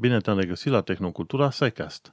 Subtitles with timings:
[0.00, 2.10] Bine te-am regăsit la Tehnocultura SciCast.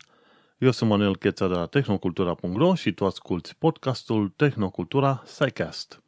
[0.57, 6.02] Eu sunt Manuel Cheța de la tehnocultura.ro și tu asculti podcastul Tehnocultura SciCast.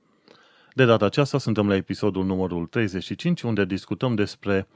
[0.74, 4.68] De data aceasta suntem la episodul numărul 35, unde discutăm despre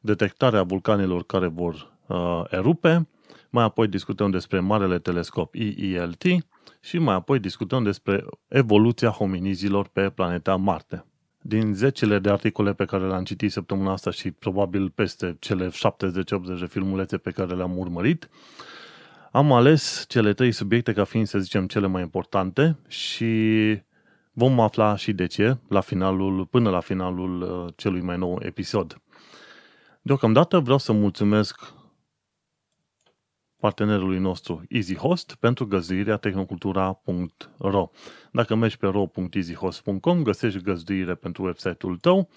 [0.00, 3.08] detectarea vulcanilor care vor uh, erupe,
[3.50, 6.22] mai apoi discutăm despre marele telescop EELT
[6.80, 11.04] și mai apoi discutăm despre evoluția hominizilor pe planeta Marte
[11.42, 15.70] din zecile de articole pe care le-am citit săptămâna asta și probabil peste cele 70-80
[16.60, 18.28] de filmulețe pe care le-am urmărit,
[19.32, 23.34] am ales cele trei subiecte ca fiind, să zicem, cele mai importante și
[24.32, 29.00] vom afla și de ce la finalul, până la finalul uh, celui mai nou episod.
[30.02, 31.72] Deocamdată vreau să mulțumesc
[33.62, 37.90] partenerului nostru EasyHost pentru găzduirea tehnocultura.ro.
[38.32, 42.28] Dacă mergi pe ro.easyhost.com, găsești găzduire pentru website-ul tău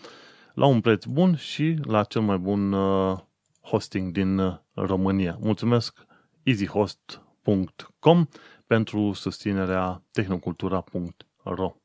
[0.53, 3.17] la un preț bun și la cel mai bun uh,
[3.61, 5.37] hosting din uh, România.
[5.39, 6.05] Mulțumesc
[6.43, 8.25] easyhost.com
[8.67, 11.75] pentru susținerea tehnocultura.ro.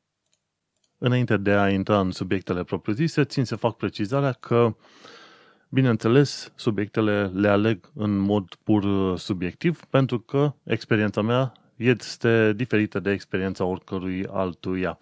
[0.97, 4.75] Înainte de a intra în subiectele propriu-zise, țin să fac precizarea că
[5.73, 12.99] Bineînțeles, subiectele le aleg în mod pur uh, subiectiv, pentru că experiența mea este diferită
[12.99, 14.97] de experiența oricărui altuia.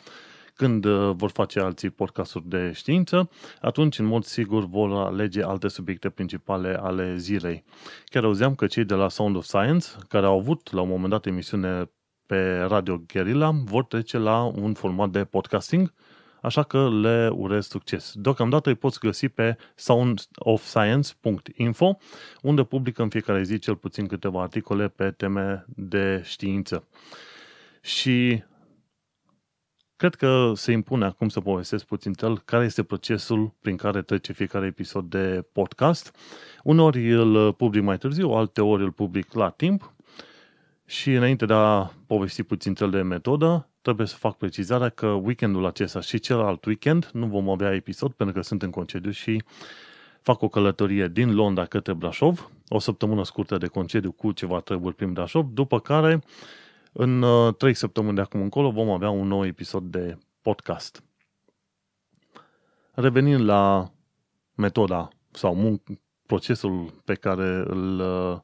[0.54, 3.30] Când uh, vor face alții podcasturi de știință,
[3.62, 7.64] atunci, în mod sigur, vor alege alte subiecte principale ale zilei.
[8.06, 11.10] Chiar auzeam că cei de la Sound of Science, care au avut la un moment
[11.10, 11.92] dat emisiune
[12.26, 15.94] pe Radio Guerilla, vor trece la un format de podcasting
[16.42, 18.12] așa că le urez succes.
[18.16, 21.98] Deocamdată îi poți găsi pe soundofscience.info,
[22.42, 26.88] unde publică în fiecare zi cel puțin câteva articole pe teme de știință.
[27.82, 28.44] Și
[29.96, 34.34] cred că se impune acum să povestesc puțin tel care este procesul prin care trece
[34.34, 36.16] fiecare episod de podcast.
[36.64, 39.94] Uneori îl public mai târziu, alte ori îl public la timp
[40.86, 45.66] și înainte de a povesti puțin tel de metodă, trebuie să fac precizarea că weekendul
[45.66, 49.44] acesta și celălalt weekend nu vom avea episod pentru că sunt în concediu și
[50.22, 54.96] fac o călătorie din Londra către Brașov, o săptămână scurtă de concediu cu ceva treburi
[54.96, 56.24] prin Brașov, după care
[56.92, 61.04] în uh, trei săptămâni de acum încolo vom avea un nou episod de podcast.
[62.92, 63.92] Revenind la
[64.56, 68.40] metoda sau mun- procesul pe care îl uh,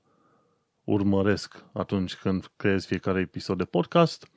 [0.84, 4.30] urmăresc atunci când creez fiecare episod de podcast,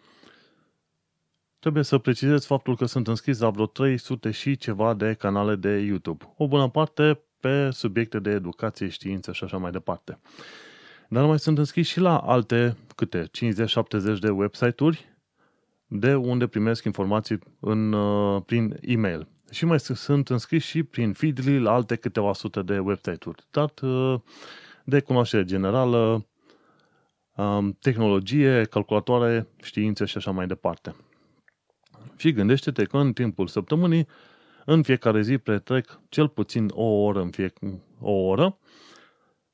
[1.58, 5.68] Trebuie să precizez faptul că sunt înscris la vreo 300 și ceva de canale de
[5.68, 6.34] YouTube.
[6.36, 10.18] O bună parte pe subiecte de educație, știință și așa mai departe.
[11.08, 13.30] Dar mai sunt înscris și la alte, câte,
[14.16, 15.16] 50-70 de website-uri
[15.86, 19.28] de unde primesc informații în, uh, prin e-mail.
[19.50, 23.46] Și mai sunt înscris și prin Feedly la alte câteva sute de website-uri.
[23.50, 24.14] Dat uh,
[24.84, 26.26] de cunoaștere generală,
[27.34, 30.94] um, tehnologie, calculatoare, științe și așa mai departe.
[32.16, 34.06] Și gândește-te că în timpul săptămânii,
[34.64, 38.58] în fiecare zi pretrec cel puțin o oră în fiecare o oră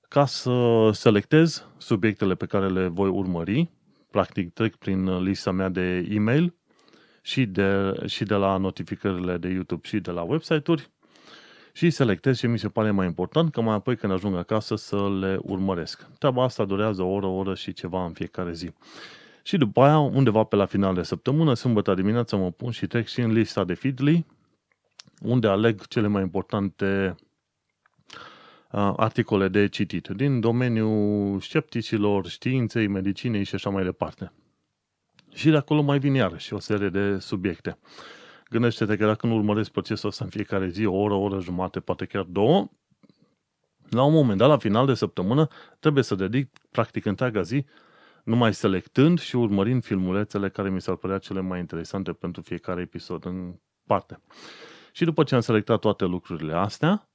[0.09, 3.71] ca să selectez subiectele pe care le voi urmări.
[4.11, 6.55] Practic trec prin lista mea de e-mail
[7.23, 10.91] și de, și de la notificările de YouTube și de la website-uri
[11.73, 15.09] și selectez ce mi se pare mai important, că mai apoi când ajung acasă să
[15.21, 16.07] le urmăresc.
[16.19, 18.71] Treaba asta durează o oră, o oră și ceva în fiecare zi.
[19.47, 23.07] Și după aia, undeva pe la final de săptămână, sâmbătă dimineața mă pun și trec
[23.07, 24.27] și în lista de Feedly,
[25.23, 27.15] unde aleg cele mai importante
[28.97, 34.33] articole de citit din domeniul scepticilor, științei, medicinei și așa mai departe.
[35.35, 37.79] Și de acolo mai vin iarăși o serie de subiecte.
[38.51, 41.81] Gândește-te că dacă nu urmăresc procesul ăsta în fiecare zi, o oră, o oră jumate,
[41.81, 42.71] poate chiar două,
[43.89, 47.65] la un moment dat, la final de săptămână, trebuie să dedic practic întreaga zi
[48.25, 53.27] numai selectând și urmărind filmulețele care mi s-ar părea cele mai interesante pentru fiecare episod
[53.27, 53.55] în
[53.87, 54.21] parte.
[54.93, 57.09] Și după ce am selectat toate lucrurile astea,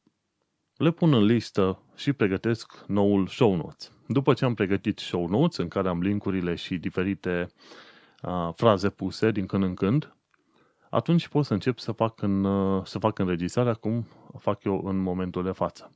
[0.76, 3.92] le pun în listă și pregătesc noul show notes.
[4.08, 7.48] După ce am pregătit show notes, în care am linkurile și diferite
[8.22, 10.16] uh, fraze puse din când în când,
[10.90, 14.08] atunci pot să încep să fac, în, uh, să fac înregistrarea cum
[14.38, 15.92] fac eu în momentul de față.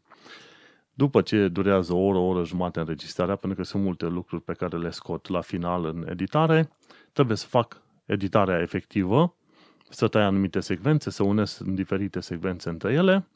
[0.93, 4.53] După ce durează o oră, o oră jumate înregistrarea, pentru că sunt multe lucruri pe
[4.53, 6.69] care le scot la final în editare,
[7.11, 9.35] trebuie să fac editarea efectivă,
[9.89, 13.27] să tai anumite secvențe, să unesc în diferite secvențe între ele,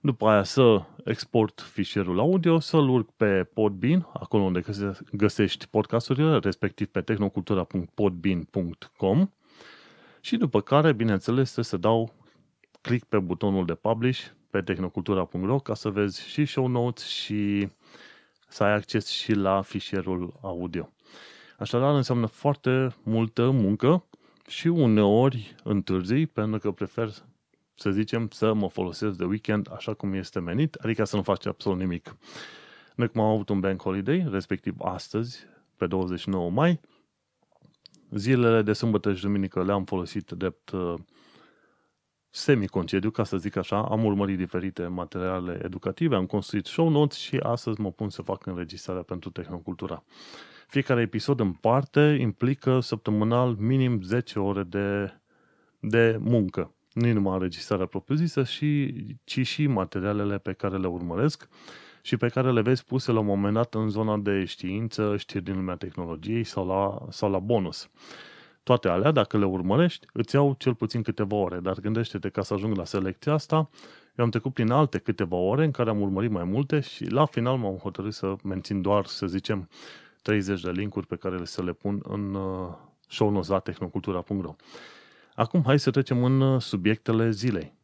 [0.00, 4.62] după aia să export fișierul audio, să-l urc pe Podbean, acolo unde
[5.12, 9.30] găsești podcasturile, respectiv pe tehnocultura.podbean.com
[10.20, 12.12] și după care, bineînțeles, trebuie să dau
[12.80, 17.68] click pe butonul de publish pe tehnocultura.ro ca să vezi și show notes și
[18.48, 20.92] să ai acces și la fișierul audio.
[21.58, 24.04] Așadar înseamnă foarte multă muncă
[24.46, 27.10] și uneori întârzii pentru că prefer
[27.74, 31.46] să zicem, să mă folosesc de weekend așa cum este menit, adică să nu faci
[31.46, 32.16] absolut nimic.
[32.94, 35.38] Noi cum am avut un bank holiday, respectiv astăzi,
[35.76, 36.80] pe 29 mai,
[38.10, 40.94] zilele de sâmbătă și duminică le-am folosit drept uh,
[42.34, 47.36] semi-concediu, ca să zic așa, am urmărit diferite materiale educative, am construit show notes și
[47.36, 50.04] astăzi mă pun să fac înregistrarea pentru Tehnocultura.
[50.68, 55.12] Fiecare episod în parte implică săptămânal minim 10 ore de,
[55.80, 58.94] de muncă nu numai înregistrarea propriu-zisă, și,
[59.24, 61.48] ci și materialele pe care le urmăresc
[62.02, 65.44] și pe care le vezi puse la un moment dat în zona de știință, știri
[65.44, 67.90] din lumea tehnologiei sau la, sau la bonus.
[68.64, 72.54] Toate alea, dacă le urmărești, îți iau cel puțin câteva ore, dar gândește-te ca să
[72.54, 73.68] ajung la selecția asta,
[74.16, 77.24] eu am trecut prin alte câteva ore în care am urmărit mai multe și la
[77.24, 79.68] final m-am hotărât să mențin doar, să zicem,
[80.22, 82.74] 30 de linkuri pe care să le pun în uh,
[83.08, 84.54] show notes la tehnocultura.ro.
[85.34, 87.74] Acum hai să trecem în uh, subiectele zilei.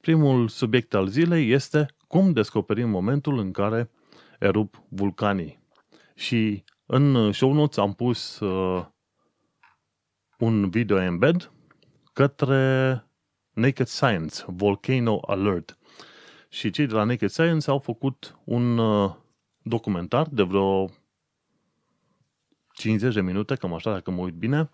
[0.00, 3.90] Primul subiect al zilei este cum descoperim momentul în care
[4.38, 5.62] erup vulcanii.
[6.14, 8.84] Și în uh, show notes am pus uh,
[10.38, 11.52] un video embed
[12.12, 13.04] către
[13.52, 15.78] Naked Science, Volcano Alert.
[16.48, 19.14] Și cei de la Naked Science au făcut un uh,
[19.62, 20.90] documentar de vreo
[22.72, 24.70] 50 de minute, cam așa dacă mă uit bine,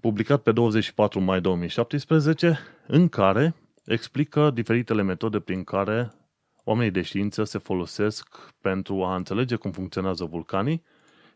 [0.00, 6.12] publicat pe 24 mai 2017, în care explică diferitele metode prin care
[6.64, 10.82] oamenii de știință se folosesc pentru a înțelege cum funcționează vulcanii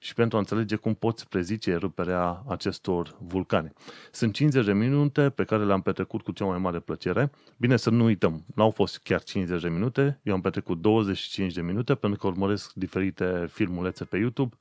[0.02, 3.72] și pentru a înțelege cum poți prezice eruperea acestor vulcani.
[4.10, 7.30] Sunt 50 de minute pe care le-am petrecut cu cea mai mare plăcere.
[7.56, 11.52] Bine să nu uităm, nu au fost chiar 50 de minute, eu am petrecut 25
[11.52, 14.56] de minute pentru că urmăresc diferite filmulețe pe YouTube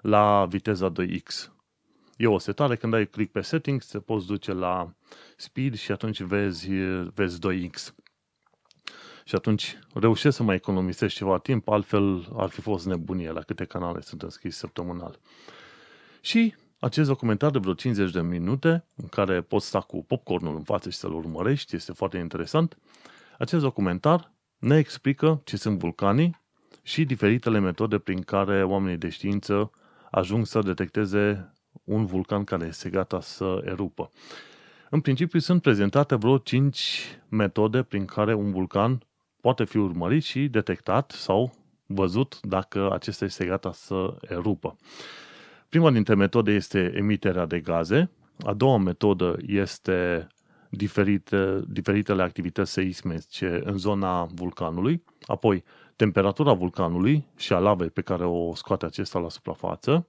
[0.00, 1.50] la viteza 2x.
[2.16, 4.94] E o setare, când ai click pe settings, te poți duce la
[5.36, 6.68] speed și atunci vezi,
[7.14, 7.94] vezi 2x.
[9.28, 13.64] Și atunci reușești să mai economisești ceva timp, altfel ar fi fost nebunie la câte
[13.64, 15.18] canale sunt înscris săptămânal.
[16.20, 20.62] Și acest documentar de vreo 50 de minute, în care poți sta cu popcornul în
[20.62, 22.78] față și să-l urmărești, este foarte interesant.
[23.38, 26.40] Acest documentar ne explică ce sunt vulcanii
[26.82, 29.70] și diferitele metode prin care oamenii de știință
[30.10, 31.52] ajung să detecteze
[31.84, 34.10] un vulcan care este gata să erupă.
[34.90, 39.05] În principiu sunt prezentate vreo 5 metode prin care un vulcan
[39.46, 41.52] poate fi urmărit și detectat sau
[41.86, 44.76] văzut dacă acesta este gata să erupă.
[45.68, 48.10] Prima dintre metode este emiterea de gaze,
[48.44, 50.26] a doua metodă este
[50.70, 55.64] diferite, diferitele activități seismice în zona vulcanului, apoi
[55.96, 60.08] temperatura vulcanului și a lavei pe care o scoate acesta la suprafață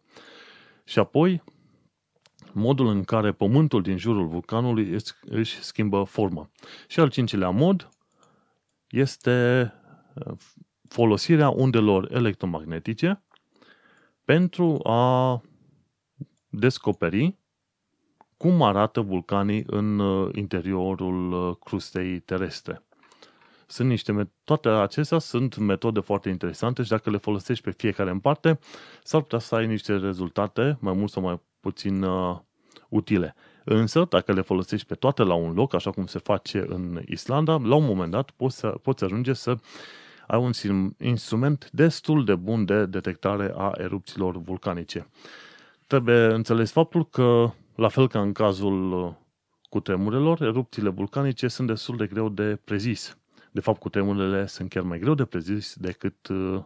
[0.84, 1.44] și apoi
[2.52, 6.50] modul în care pământul din jurul vulcanului își schimbă formă.
[6.88, 7.90] Și al cincilea mod
[8.90, 9.74] este
[10.14, 10.34] uh,
[10.90, 13.24] folosirea undelor electromagnetice
[14.24, 15.42] pentru a
[16.50, 17.38] descoperi
[18.38, 22.82] cum arată vulcanii în uh, interiorul uh, crustei terestre.
[23.68, 28.20] Sunt niște, toate acestea sunt metode foarte interesante și dacă le folosești pe fiecare în
[28.20, 28.60] parte,
[29.04, 32.38] s-ar putea să ai niște rezultate mai mult sau mai puțin uh,
[32.90, 33.36] utile.
[33.70, 37.58] Însă, dacă le folosești pe toate la un loc, așa cum se face în Islanda,
[37.58, 39.56] la un moment dat poți, să, poți ajunge să
[40.28, 40.52] ai un
[41.00, 45.08] instrument destul de bun de detectare a erupțiilor vulcanice.
[45.88, 49.16] Trebuie înțeles faptul că, la fel ca în cazul
[49.70, 53.18] cutremurelor, erupțiile vulcanice sunt destul de greu de prezis.
[53.52, 56.64] De fapt, cutremurele sunt chiar mai greu de prezis decât uh,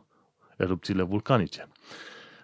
[0.58, 1.68] erupțiile vulcanice.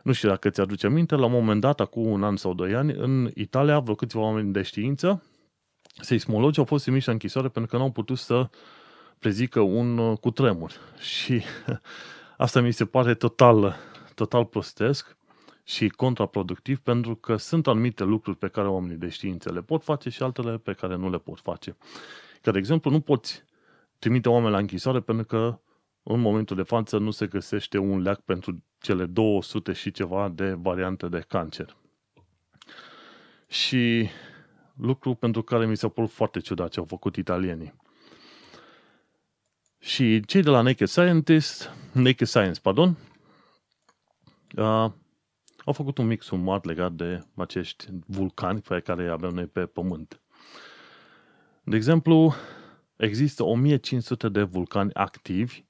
[0.07, 2.93] Nu știu dacă ți-aduce minte, la un moment dat, acum un an sau doi ani,
[2.93, 5.23] în Italia, vreo câțiva oameni de știință,
[6.01, 8.49] seismologi, au fost trimiși la închisoare pentru că nu au putut să
[9.19, 10.71] prezică un uh, cutremur.
[11.17, 11.41] Și
[12.37, 13.75] asta mi se pare total,
[14.15, 15.17] total prostesc
[15.63, 20.09] și contraproductiv pentru că sunt anumite lucruri pe care oamenii de știință le pot face
[20.09, 21.77] și altele pe care nu le pot face.
[22.41, 23.43] Ca de exemplu, nu poți
[23.99, 25.59] trimite oameni la închisoare pentru că
[26.03, 30.53] în momentul de față nu se găsește un leac pentru cele 200 și ceva de
[30.53, 31.77] variante de cancer.
[33.47, 34.09] Și
[34.77, 37.73] lucru pentru care mi s-a părut foarte ciudat ce au făcut italienii.
[39.79, 42.97] Și cei de la Naked Scientist, Naked Science, pardon,
[44.57, 44.91] uh,
[45.65, 49.65] au făcut un mix sumat legat de acești vulcani pe care îi avem noi pe
[49.65, 50.21] Pământ.
[51.63, 52.33] De exemplu,
[52.95, 55.63] există 1500 de vulcani activi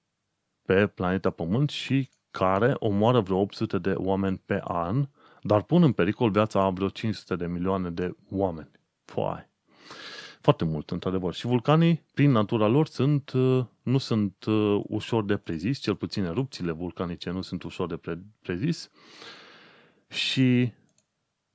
[0.65, 5.07] pe planeta Pământ și care omoară vreo 800 de oameni pe an,
[5.41, 8.71] dar pun în pericol viața a vreo 500 de milioane de oameni.
[9.05, 9.49] Foai.
[10.41, 11.33] Foarte mult, într-adevăr.
[11.33, 16.23] Și vulcanii, prin natura lor, sunt, uh, nu sunt uh, ușor de prezis, cel puțin
[16.23, 18.89] erupțiile vulcanice nu sunt ușor de pre- prezis
[20.07, 20.71] și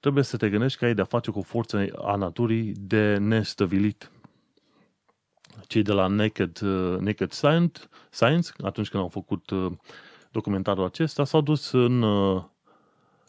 [0.01, 4.11] trebuie să te gândești că ai de-a face cu o forță a naturii de nestăvilit.
[5.67, 9.51] Cei de la Naked, uh, Naked Science, Science, atunci când au făcut
[10.33, 12.05] documentarul acesta, s-au dus în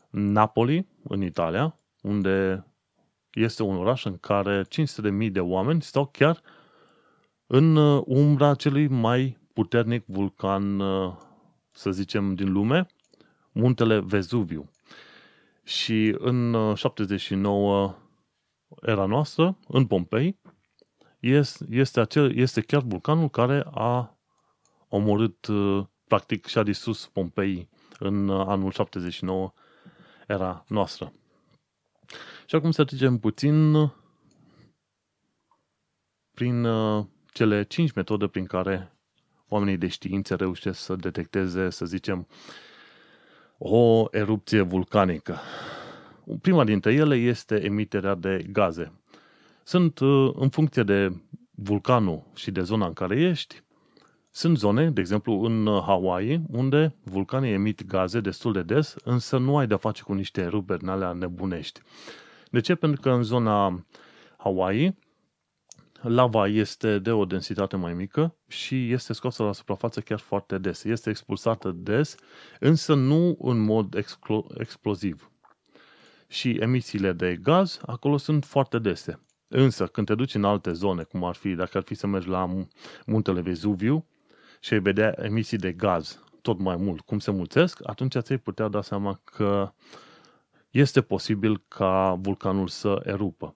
[0.09, 2.65] Napoli, în Italia, unde
[3.33, 4.65] este un oraș în care
[5.23, 6.41] 500.000 de oameni stau chiar
[7.47, 11.13] în uh, umbra celui mai puternic vulcan, uh,
[11.71, 12.87] să zicem, din lume,
[13.51, 14.69] muntele Vezuviu.
[15.63, 17.93] Și în 79 uh,
[18.81, 20.39] era noastră, în Pompei,
[21.19, 24.17] este, este, acel, este chiar vulcanul care a
[24.87, 25.47] omorât,
[26.13, 29.53] practic, și-a distrus Pompei în anul 79
[30.27, 31.13] era noastră.
[32.45, 33.73] Și acum să trecem puțin
[36.33, 38.91] prin uh, cele cinci metode prin care
[39.47, 42.27] oamenii de știință reușesc să detecteze, să zicem,
[43.57, 45.39] o erupție vulcanică.
[46.41, 48.91] Prima dintre ele este emiterea de gaze.
[49.63, 53.63] Sunt uh, în funcție de vulcanul și de zona în care ești,
[54.35, 59.57] sunt zone, de exemplu în Hawaii, unde vulcanii emit gaze destul de des, însă nu
[59.57, 61.79] ai de-a face cu niște eruperi alea nebunești.
[62.49, 62.75] De ce?
[62.75, 63.85] Pentru că în zona
[64.37, 64.97] Hawaii
[66.01, 70.83] lava este de o densitate mai mică și este scoasă la suprafață chiar foarte des.
[70.83, 72.15] Este expulsată des,
[72.59, 75.31] însă nu în mod explo- exploziv.
[76.27, 79.19] Și emisiile de gaz acolo sunt foarte dese.
[79.47, 82.27] Însă, când te duci în alte zone, cum ar fi, dacă ar fi să mergi
[82.27, 82.65] la
[83.05, 84.07] muntele Vezuviu
[84.63, 88.67] și ai vedea emisii de gaz tot mai mult, cum se mulțesc, atunci ți-ai putea
[88.67, 89.73] da seama că
[90.69, 93.55] este posibil ca vulcanul să erupă.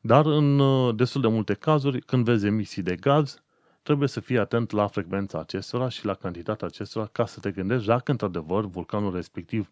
[0.00, 3.42] Dar în uh, destul de multe cazuri, când vezi emisii de gaz,
[3.82, 7.86] trebuie să fii atent la frecvența acestora și la cantitatea acestora ca să te gândești
[7.86, 9.70] dacă într-adevăr vulcanul respectiv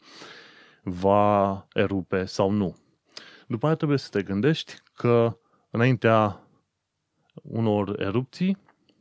[0.83, 2.77] va erupe sau nu.
[3.47, 5.39] După aia trebuie să te gândești că
[5.71, 6.41] înaintea
[7.43, 8.57] unor erupții,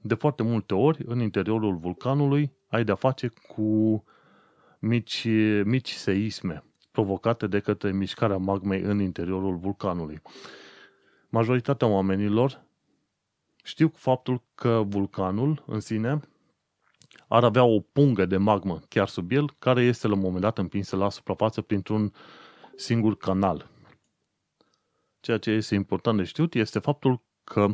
[0.07, 4.03] de foarte multe ori, în interiorul vulcanului, ai de-a face cu
[4.79, 5.27] mici,
[5.63, 10.21] mici seisme provocate de către mișcarea magmei în interiorul vulcanului.
[11.29, 12.63] Majoritatea oamenilor
[13.63, 16.19] știu faptul că vulcanul în sine
[17.27, 20.57] ar avea o pungă de magmă chiar sub el, care este la un moment dat
[20.57, 22.13] împinsă la suprafață printr-un
[22.75, 23.69] singur canal.
[25.19, 27.73] Ceea ce este important de știut este faptul că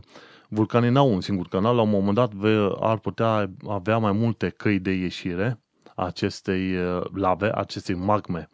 [0.54, 2.32] vulcanii n-au un singur canal, la un moment dat
[2.80, 5.60] ar putea avea mai multe căi de ieșire
[5.96, 8.50] acestei uh, lave, acestei magme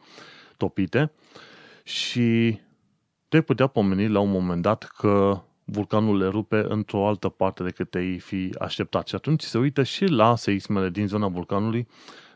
[0.58, 1.12] topite
[1.84, 2.60] și
[3.28, 7.90] te putea pomeni la un moment dat că vulcanul le rupe într-o altă parte decât
[7.90, 9.08] te-ai fi așteptat.
[9.08, 11.88] Și atunci se uită și la seismele din zona vulcanului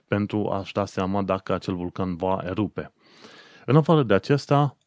[0.08, 2.94] pentru a-și da seama dacă acel vulcan va erupe.
[3.66, 4.78] În afară de acesta,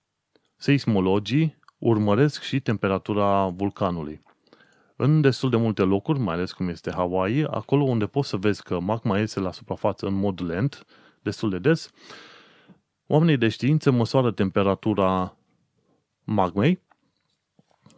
[0.57, 4.21] seismologii urmăresc și temperatura vulcanului.
[4.97, 8.63] În destul de multe locuri, mai ales cum este Hawaii, acolo unde poți să vezi
[8.63, 10.87] că magma iese la suprafață în mod lent,
[11.23, 11.91] destul de des,
[13.07, 15.37] Oamenii de știință măsoară temperatura
[16.25, 16.83] magmei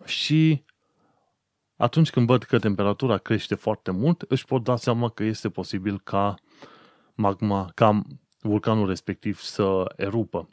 [0.05, 0.65] și
[1.77, 6.01] atunci când văd că temperatura crește foarte mult, își pot da seama că este posibil
[6.01, 6.35] ca
[7.15, 8.03] magma, ca
[8.41, 10.49] vulcanul respectiv să erupă.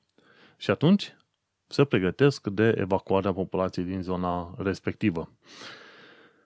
[0.57, 1.15] Și atunci
[1.67, 5.31] se pregătesc de evacuarea populației din zona respectivă.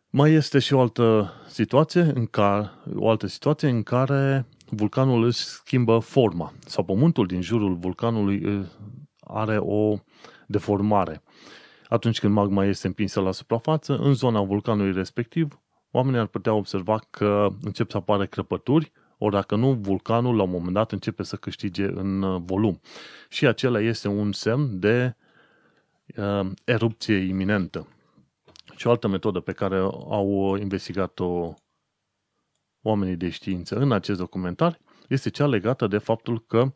[0.10, 5.40] Mai este și o altă situație în care, o altă situație în care vulcanul își
[5.40, 8.68] schimbă forma sau pământul din jurul vulcanului
[9.20, 9.98] are o
[10.48, 11.24] deformare.
[11.88, 15.60] Atunci când magma este împinsă la suprafață, în zona vulcanului respectiv,
[15.92, 20.50] oamenii ar putea observa că încep să apară crăpături, ori dacă nu, vulcanul la un
[20.50, 22.80] moment dat începe să câștige în uh, volum.
[23.30, 25.16] Și acela este un semn de
[26.18, 27.88] uh, erupție iminentă.
[28.78, 31.54] Și o altă metodă pe care au investigat-o
[32.82, 36.72] oamenii de știință în acest documentar este cea legată de faptul că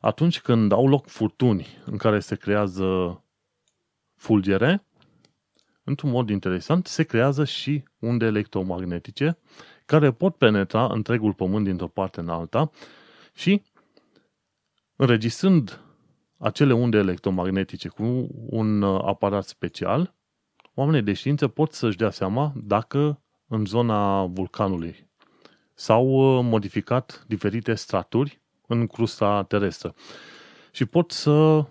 [0.00, 3.22] atunci când au loc furtuni în care se creează
[4.14, 4.84] fulgere,
[5.84, 9.38] într-un mod interesant, se creează și unde electromagnetice
[9.86, 12.70] care pot penetra întregul pământ dintr-o parte în alta
[13.34, 13.62] și
[14.96, 15.80] înregistrând
[16.38, 20.14] acele unde electromagnetice cu un aparat special,
[20.80, 25.08] oamenii de știință pot să-și dea seama dacă în zona vulcanului.
[25.74, 29.94] S-au uh, modificat diferite straturi în crusta terestră
[30.72, 31.64] și pot să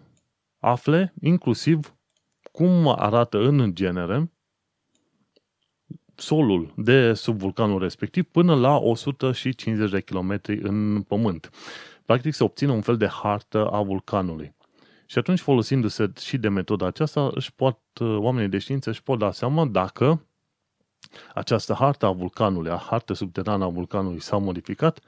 [0.60, 1.96] afle inclusiv
[2.51, 4.32] cum arată în genere
[6.16, 11.50] solul de sub vulcanul respectiv până la 150 de km în pământ.
[12.06, 14.56] Practic se obține un fel de hartă a vulcanului.
[15.10, 19.32] Și atunci, folosindu-se și de metoda aceasta, își pot, oamenii de știință își pot da
[19.32, 20.25] seama dacă
[21.34, 25.00] această hartă a vulcanului, a hartă subterană a vulcanului s-a modificat,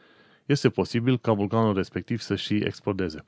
[0.46, 3.24] este posibil ca vulcanul respectiv să și explodeze,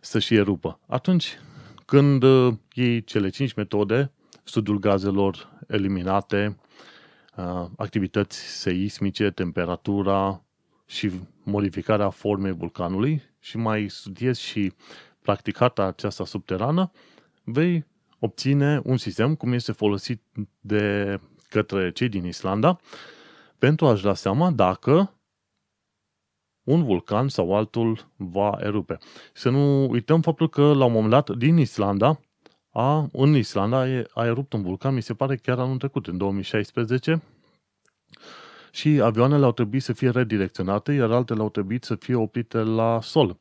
[0.00, 0.80] să și erupă.
[0.86, 1.38] Atunci,
[1.84, 6.56] când uh, iei cele cinci metode, studiul gazelor eliminate,
[7.36, 10.42] uh, activități seismice, temperatura
[10.86, 11.10] și
[11.42, 14.72] modificarea formei vulcanului și mai studiezi și
[15.22, 16.90] practicata aceasta subterană,
[17.44, 17.84] vei
[18.18, 20.22] obține un sistem cum este folosit
[20.60, 22.80] de către cei din Islanda
[23.58, 25.14] pentru a-și da seama dacă
[26.62, 28.98] un vulcan sau altul va erupe.
[29.32, 32.20] Să nu uităm faptul că la un moment dat din Islanda,
[32.70, 33.78] a, în Islanda
[34.14, 37.22] a erupt un vulcan, mi se pare chiar anul trecut, în 2016,
[38.70, 43.00] și avioanele au trebuit să fie redirecționate, iar altele au trebuit să fie oprite la
[43.00, 43.38] sol.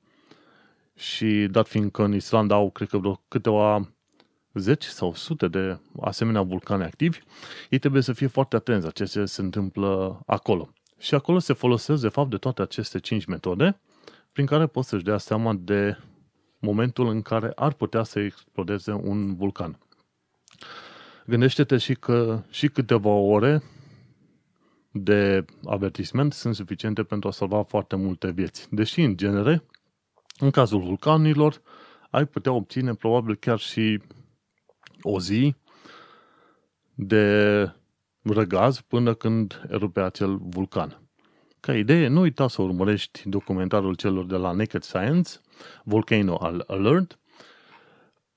[0.95, 3.93] Și dat fiind că în Islanda au, cred că, vreo câteva
[4.53, 7.19] zeci sau sute de asemenea vulcane activi,
[7.69, 10.69] ei trebuie să fie foarte atenți la ce se întâmplă acolo.
[10.97, 13.79] Și acolo se folosesc, de fapt, de toate aceste cinci metode,
[14.31, 15.97] prin care poți să-și dea seama de
[16.59, 19.77] momentul în care ar putea să explodeze un vulcan.
[21.25, 23.63] Gândește-te și că și câteva ore
[24.91, 28.67] de avertisment sunt suficiente pentru a salva foarte multe vieți.
[28.71, 29.63] Deși, în genere,
[30.39, 31.61] în cazul vulcanilor,
[32.09, 34.01] ai putea obține probabil chiar și
[35.01, 35.55] o zi
[36.93, 37.71] de
[38.21, 41.01] răgaz până când erupe acel vulcan.
[41.59, 45.31] Ca idee, nu uita să urmărești documentarul celor de la Naked Science,
[45.83, 47.19] Volcano Alert.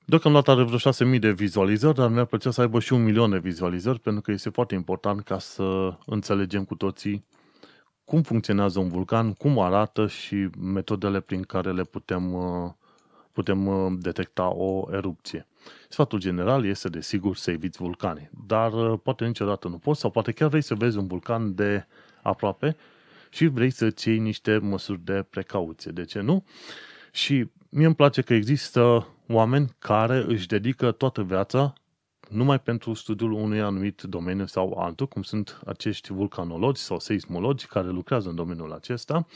[0.04, 3.38] Deocamdată are vreo 6.000 de vizualizări, dar mi-ar plăcea să aibă și un milion de
[3.38, 7.24] vizualizări, pentru că este foarte important ca să înțelegem cu toții
[8.04, 12.70] cum funcționează un vulcan, cum arată și metodele prin care le putem, uh,
[13.32, 15.46] putem uh, detecta o erupție.
[15.88, 20.32] Sfatul general este, desigur, să eviți vulcane, dar uh, poate niciodată nu poți sau poate
[20.32, 21.86] chiar vrei să vezi un vulcan de
[22.22, 22.76] aproape
[23.30, 25.90] și vrei să-ți iei niște măsuri de precauție.
[25.90, 26.44] De ce nu?
[27.12, 31.72] Și mie îmi place că există oameni care își dedică toată viața
[32.34, 37.88] numai pentru studiul unui anumit domeniu sau altul, cum sunt acești vulcanologi sau seismologi care
[37.88, 39.26] lucrează în domeniul acesta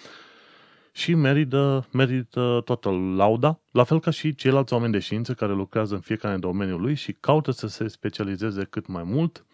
[0.93, 5.95] și merită, merită toată lauda, la fel ca și ceilalți oameni de știință care lucrează
[5.95, 9.45] în fiecare domeniu lui și caută să se specializeze cât mai mult,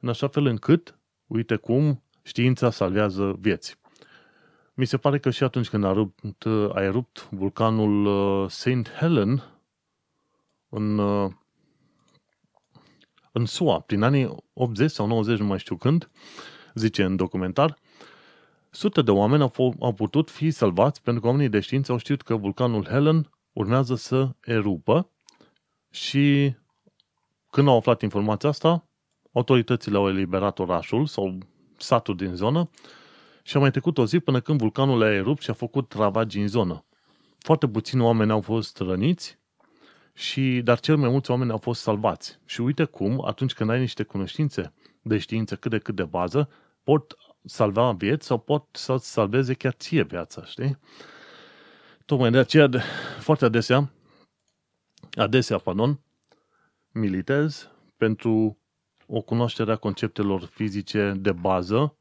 [0.00, 3.78] în așa fel încât, uite cum, știința salvează vieți.
[4.74, 8.90] Mi se pare că și atunci când a erupt, a erupt vulcanul uh, St.
[8.98, 9.42] Helen
[10.68, 11.30] în, uh,
[13.34, 16.10] în SUA, prin anii 80 sau 90, nu mai știu când,
[16.74, 17.78] zice în documentar,
[18.74, 21.98] Sute de oameni au, f- au putut fi salvați pentru că oamenii de știință au
[21.98, 25.10] știut că vulcanul Helen urmează să erupă
[25.90, 26.54] și
[27.50, 28.88] când au aflat informația asta,
[29.32, 31.38] autoritățile au eliberat orașul sau
[31.76, 32.70] satul din zonă
[33.42, 36.38] și a mai trecut o zi până când vulcanul a erupt și a făcut ravagi
[36.38, 36.84] în zonă.
[37.38, 39.38] Foarte puțini oameni au fost răniți,
[40.14, 42.38] și, dar cel mai mulți oameni au fost salvați.
[42.44, 44.72] Și uite cum, atunci când ai niște cunoștințe
[45.02, 46.48] de știință cât de cât de bază,
[46.82, 50.78] pot salva vieți sau pot să-ți salveze chiar ție viața, știi?
[52.04, 52.82] Tocmai de aceea, de,
[53.18, 53.92] foarte adesea,
[55.14, 56.00] adesea, pardon,
[56.92, 58.58] militez pentru
[59.06, 61.96] o cunoaștere a conceptelor fizice de bază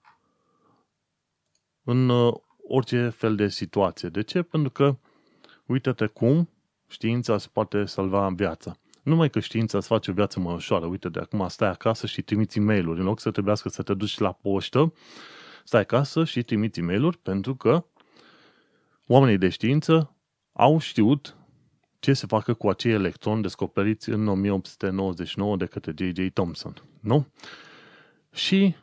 [1.84, 2.34] în uh,
[2.68, 4.10] orice fel de situație.
[4.10, 4.42] De ce?
[4.42, 4.98] Pentru că,
[5.66, 6.50] uite-te cum
[6.94, 8.78] știința îți poate salva viața.
[9.04, 10.86] Numai că știința îți face viața mai ușoară.
[10.86, 13.94] Uite, de acum stai acasă și trimiți e mail În loc să trebuiască să te
[13.94, 14.94] duci la poștă,
[15.64, 17.86] stai acasă și trimiți e mail pentru că
[19.08, 20.16] oamenii de știință
[20.52, 21.38] au știut
[22.00, 26.32] ce se facă cu acei electroni descoperiți în 1899 de către J.J.
[26.34, 26.74] Thomson.
[27.00, 27.28] Nu?
[28.32, 28.76] Și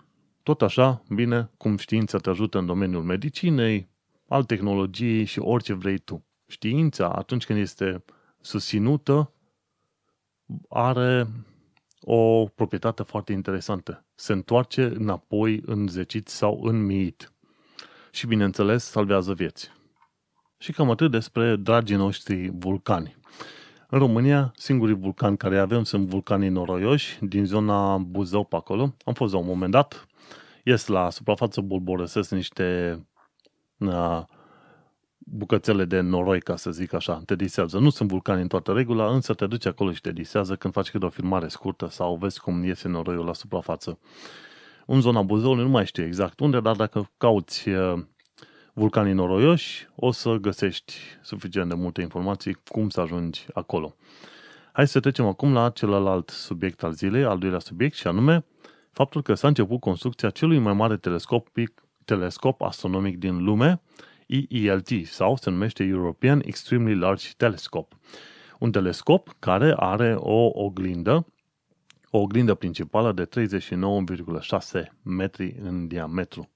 [0.43, 3.89] tot așa, bine, cum știința te ajută în domeniul medicinei,
[4.29, 6.25] al tehnologiei și orice vrei tu.
[6.51, 8.05] Știința, atunci când este
[8.41, 9.33] susținută,
[10.69, 11.27] are
[12.01, 14.07] o proprietate foarte interesantă.
[14.15, 17.33] Se întoarce înapoi în zecit sau în miit.
[18.11, 19.71] Și, bineînțeles, salvează vieți.
[20.59, 23.17] Și cam atât despre dragii noștri vulcani.
[23.89, 28.95] În România, singurii vulcani care avem sunt vulcanii noroioși din zona Buzău pe acolo.
[29.05, 30.07] Am fost la un moment dat
[30.65, 32.99] ies la suprafață, bolborăsesc niște
[33.79, 34.23] uh,
[35.25, 37.79] bucățele de noroi, ca să zic așa, te disează.
[37.79, 40.91] Nu sunt vulcani în toată regula, însă te duci acolo și te disează când faci
[40.91, 43.99] câte o filmare scurtă sau vezi cum iese noroiul la suprafață.
[44.87, 48.03] În zona Buzăului nu mai știu exact unde, dar dacă cauți uh,
[48.73, 53.95] vulcanii noroioși, o să găsești suficient de multe informații cum să ajungi acolo.
[54.73, 58.45] Hai să trecem acum la celălalt subiect al zilei, al doilea subiect, și anume
[58.93, 63.81] faptul că s-a început construcția celui mai mare telescopic, telescop astronomic din lume,
[64.31, 67.97] EELT, sau se numește European Extremely Large Telescope.
[68.59, 71.27] Un telescop care are o oglindă,
[72.11, 76.51] o oglindă principală de 39,6 metri în diametru.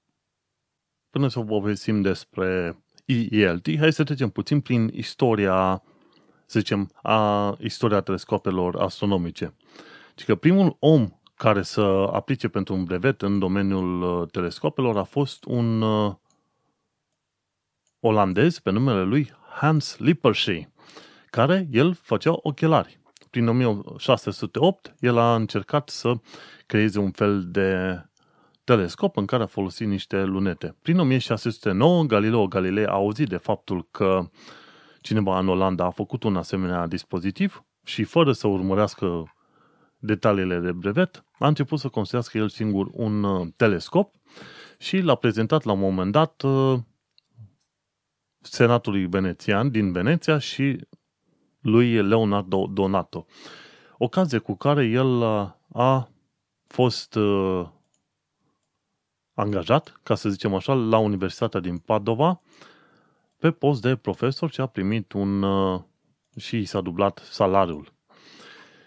[1.09, 5.83] Până să povestim despre EELT, hai să trecem puțin prin istoria,
[6.45, 9.53] să zicem, a istoria telescopelor astronomice.
[10.15, 15.03] Și că primul om care să aplice pentru un brevet în domeniul uh, telescopelor a
[15.03, 16.13] fost un uh,
[18.07, 20.73] olandez pe numele lui Hans Lippershey,
[21.29, 22.99] care el făcea ochelari.
[23.29, 26.13] Prin 1608, el a încercat să
[26.65, 28.01] creeze un fel de
[28.63, 30.75] telescop în care a folosit niște lunete.
[30.81, 34.29] Prin 1609, Galileo Galilei a auzit de faptul că
[35.01, 39.33] cineva în Olanda a făcut un asemenea dispozitiv și fără să urmărească
[39.97, 44.15] detaliile de brevet, a început să construiască el singur un uh, telescop
[44.77, 46.79] și l-a prezentat la un moment dat uh,
[48.45, 50.79] senatului venețian din Veneția și
[51.61, 53.25] lui Leonardo Donato.
[53.97, 55.23] Ocazie cu care el
[55.73, 56.09] a
[56.67, 57.17] fost
[59.33, 62.41] angajat, ca să zicem așa, la Universitatea din Padova
[63.39, 65.45] pe post de profesor și a primit un
[66.37, 67.93] și i s-a dublat salariul.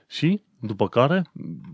[0.07, 1.23] Și după care,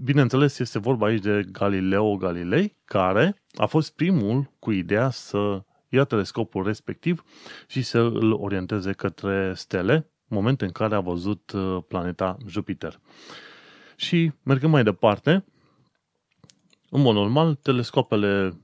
[0.03, 6.05] bineînțeles, este vorba aici de Galileo Galilei, care a fost primul cu ideea să ia
[6.05, 7.25] telescopul respectiv
[7.67, 13.01] și să îl orienteze către stele, moment în care a văzut uh, planeta Jupiter.
[13.97, 15.45] Și mergând mai departe,
[16.91, 18.61] în mod normal, telescopele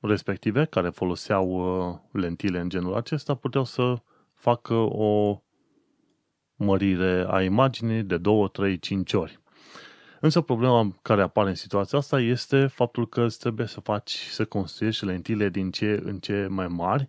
[0.00, 4.02] respective, care foloseau uh, lentile în genul acesta, puteau să
[4.34, 5.42] facă o
[6.54, 9.40] mărire a imaginii de 2, 3, 5 ori.
[10.20, 14.44] Însă problema care apare în situația asta este faptul că îți trebuie să faci, să
[14.44, 17.08] construiești lentile din ce în ce mai mari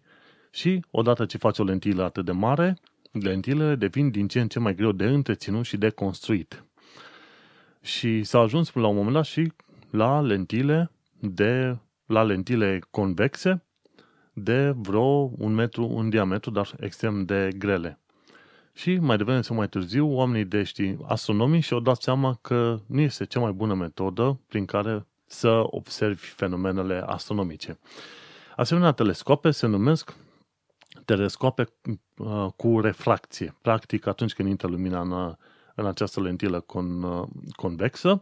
[0.52, 2.78] și odată ce faci o lentilă atât de mare,
[3.12, 6.64] lentilele devin din ce în ce mai greu de întreținut și de construit.
[7.82, 9.52] Și s-a ajuns la un moment dat și
[9.90, 13.64] la lentile de la lentile convexe
[14.34, 18.00] de vreo un metru în diametru, dar extrem de grele.
[18.80, 23.00] Și mai devreme sau mai târziu, oamenii de știi astronomii și-au dat seama că nu
[23.02, 27.80] este cea mai bună metodă prin care să observi fenomenele astronomice.
[28.56, 30.16] Asemenea, telescope se numesc
[31.06, 31.74] telescope
[32.18, 33.56] uh, cu refracție.
[33.62, 35.36] Practic, atunci când intră lumina în,
[35.76, 38.20] în această lentilă con, uh, convexă,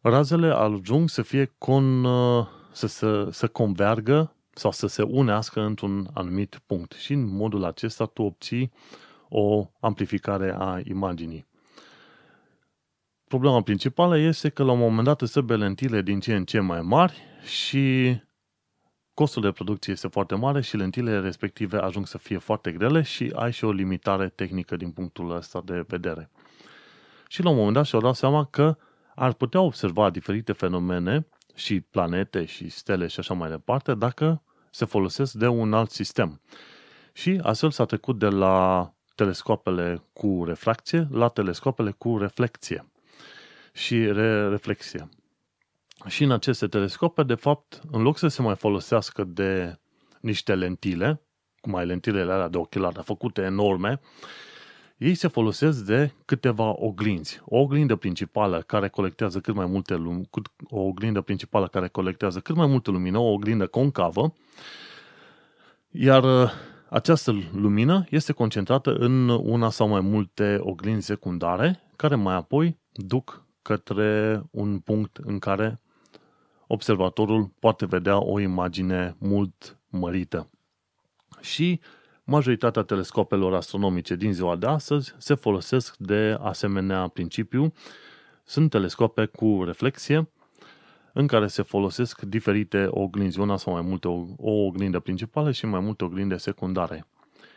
[0.00, 6.08] razele ajung să fie con, uh, să, să, să convergă sau să se unească într-un
[6.14, 6.92] anumit punct.
[6.92, 8.72] Și în modul acesta tu obții
[9.28, 11.46] o amplificare a imaginii.
[13.28, 16.80] Problema principală este că la un moment dat se lentile din ce în ce mai
[16.82, 18.16] mari și
[19.14, 23.32] costul de producție este foarte mare și lentile respective ajung să fie foarte grele și
[23.34, 26.30] ai și o limitare tehnică din punctul ăsta de vedere.
[27.28, 28.76] Și la un moment dat și-au dat seama că
[29.14, 34.84] ar putea observa diferite fenomene și planete și stele și așa mai departe dacă se
[34.84, 36.40] folosesc de un alt sistem.
[37.12, 42.86] Și astfel s-a trecut de la telescoapele cu refracție la telescoapele cu reflecție
[43.72, 45.08] și re- reflexie.
[46.06, 49.78] Și în aceste telescope, de fapt, în loc să se mai folosească de
[50.20, 51.20] niște lentile,
[51.60, 54.00] cum ai lentilele alea de ochelari făcute enorme,
[54.96, 57.40] ei se folosesc de câteva oglinzi.
[57.44, 60.28] O oglindă principală care colectează cât mai multe lum-
[60.68, 64.34] o oglindă principală care colectează cât mai multă lumină, o oglindă concavă,
[65.90, 66.52] iar
[66.90, 73.44] această lumină este concentrată în una sau mai multe oglinzi secundare, care mai apoi duc
[73.62, 75.80] către un punct în care
[76.66, 80.50] observatorul poate vedea o imagine mult mărită.
[81.40, 81.80] Și
[82.24, 87.72] majoritatea telescopelor astronomice din ziua de astăzi se folosesc de asemenea principiu.
[88.44, 90.28] Sunt telescope cu reflexie
[91.18, 95.80] în care se folosesc diferite oglinzi, una sau mai multe, o oglindă principală și mai
[95.80, 97.06] multe oglinde secundare.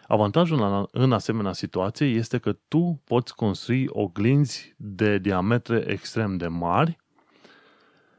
[0.08, 6.98] Avantajul în asemenea situație este că tu poți construi oglinzi de diametre extrem de mari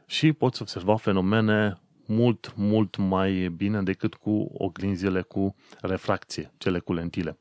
[0.07, 6.93] și poți observa fenomene mult, mult mai bine decât cu oglinzile cu refracție, cele cu
[6.93, 7.39] lentile.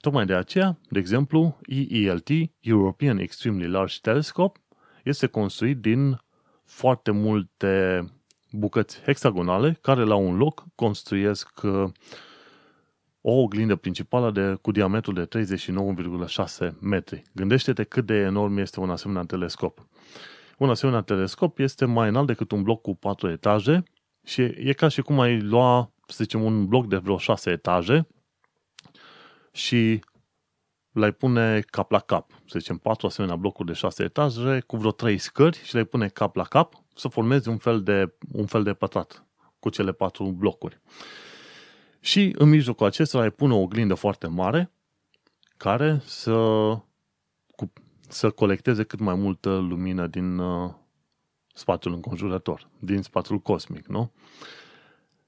[0.00, 2.28] Tocmai de aceea, de exemplu, EELT,
[2.60, 4.60] European Extremely Large Telescope,
[5.04, 6.18] este construit din
[6.64, 8.04] foarte multe
[8.50, 11.90] bucăți hexagonale care la un loc construiesc uh,
[13.20, 15.28] o oglindă principală de, cu diametru de
[16.66, 17.22] 39,6 metri.
[17.32, 19.86] Gândește-te cât de enorm este un asemenea telescop.
[20.58, 23.82] Un asemenea telescop este mai înalt decât un bloc cu 4 etaje
[24.24, 28.06] și e ca și cum ai lua, să zicem, un bloc de vreo 6 etaje
[29.52, 30.00] și
[30.94, 32.30] l-ai pune cap la cap.
[32.46, 36.08] Să zicem, patru asemenea blocuri de 6 etaje cu vreo 3 scări și le pune
[36.08, 39.24] cap la cap să formezi un fel de, un fel de pătrat
[39.58, 40.80] cu cele patru blocuri.
[42.00, 44.72] Și în mijlocul acestora ai pune o oglindă foarte mare
[45.56, 46.34] care să,
[47.56, 47.72] cu,
[48.08, 50.72] să colecteze cât mai multă lumină din uh,
[51.54, 54.12] spațiul înconjurător, din spațiul cosmic, nu?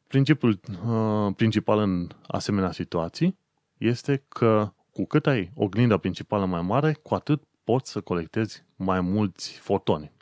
[0.06, 3.38] Principiul uh, principal în asemenea situații
[3.76, 9.00] este că cu cât ai oglinda principală mai mare, cu atât poți să colectezi mai
[9.00, 10.12] mulți fotoni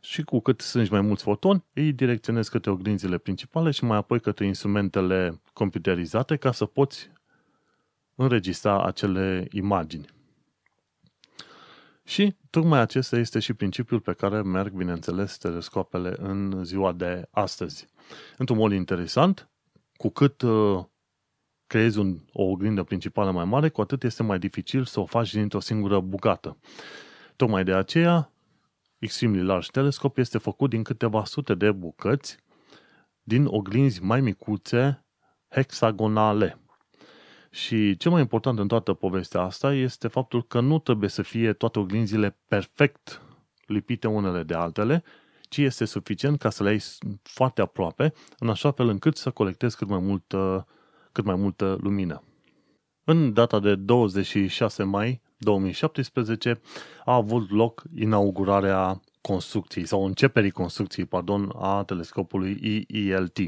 [0.00, 4.20] și cu cât sunt mai mulți fotoni, îi direcționezi către oglinzile principale și mai apoi
[4.20, 7.10] către instrumentele computerizate ca să poți
[8.14, 10.06] înregistra acele imagini.
[12.04, 17.86] Și tocmai acesta este și principiul pe care merg, bineînțeles, telescoapele în ziua de astăzi.
[18.38, 19.48] Într-un mod interesant,
[19.96, 20.84] cu cât uh,
[21.70, 25.32] creezi un, o oglindă principală mai mare, cu atât este mai dificil să o faci
[25.32, 26.58] dintr-o singură bucată.
[27.36, 28.32] Tocmai de aceea,
[28.98, 32.36] Extremely Large Telescope este făcut din câteva sute de bucăți
[33.22, 35.04] din oglinzi mai micuțe
[35.48, 36.58] hexagonale.
[37.50, 41.52] Și cel mai important în toată povestea asta este faptul că nu trebuie să fie
[41.52, 43.22] toate oglinzile perfect
[43.66, 45.02] lipite unele de altele,
[45.48, 46.82] ci este suficient ca să le ai
[47.22, 50.66] foarte aproape, în așa fel încât să colectezi cât mai multă,
[51.12, 52.22] cât mai multă lumină.
[53.04, 56.60] În data de 26 mai 2017
[57.04, 63.38] a avut loc inaugurarea construcției sau începerii construcției, pardon, a telescopului EELT.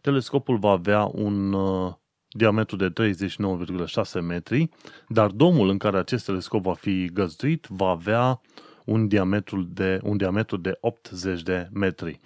[0.00, 1.92] Telescopul va avea un uh,
[2.28, 4.68] diametru de 39,6 metri,
[5.08, 8.40] dar domul în care acest telescop va fi găzduit va avea
[8.84, 12.20] un diametru de, un diametru de 80 de metri.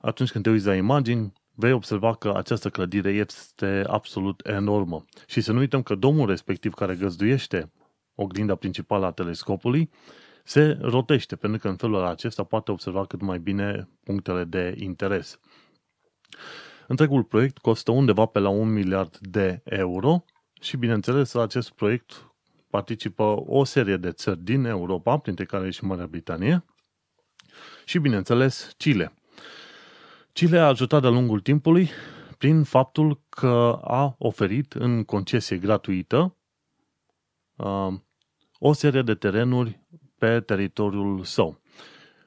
[0.00, 5.04] Atunci când te uiți la imagini, vei observa că această clădire este absolut enormă.
[5.26, 7.72] Și să nu uităm că domul respectiv care găzduiește
[8.14, 9.90] oglinda principală a telescopului,
[10.44, 15.40] se rotește, pentru că în felul acesta poate observa cât mai bine punctele de interes.
[16.86, 20.24] Întregul proiect costă undeva pe la un miliard de euro
[20.60, 22.34] și, bineînțeles, la acest proiect
[22.70, 26.64] participă o serie de țări din Europa, printre care și Marea Britanie,
[27.84, 29.12] și, bineînțeles, Chile.
[30.36, 31.90] Chile a ajutat de-a lungul timpului
[32.38, 36.36] prin faptul că a oferit în concesie gratuită
[37.56, 37.92] uh,
[38.58, 39.80] o serie de terenuri
[40.18, 41.60] pe teritoriul său.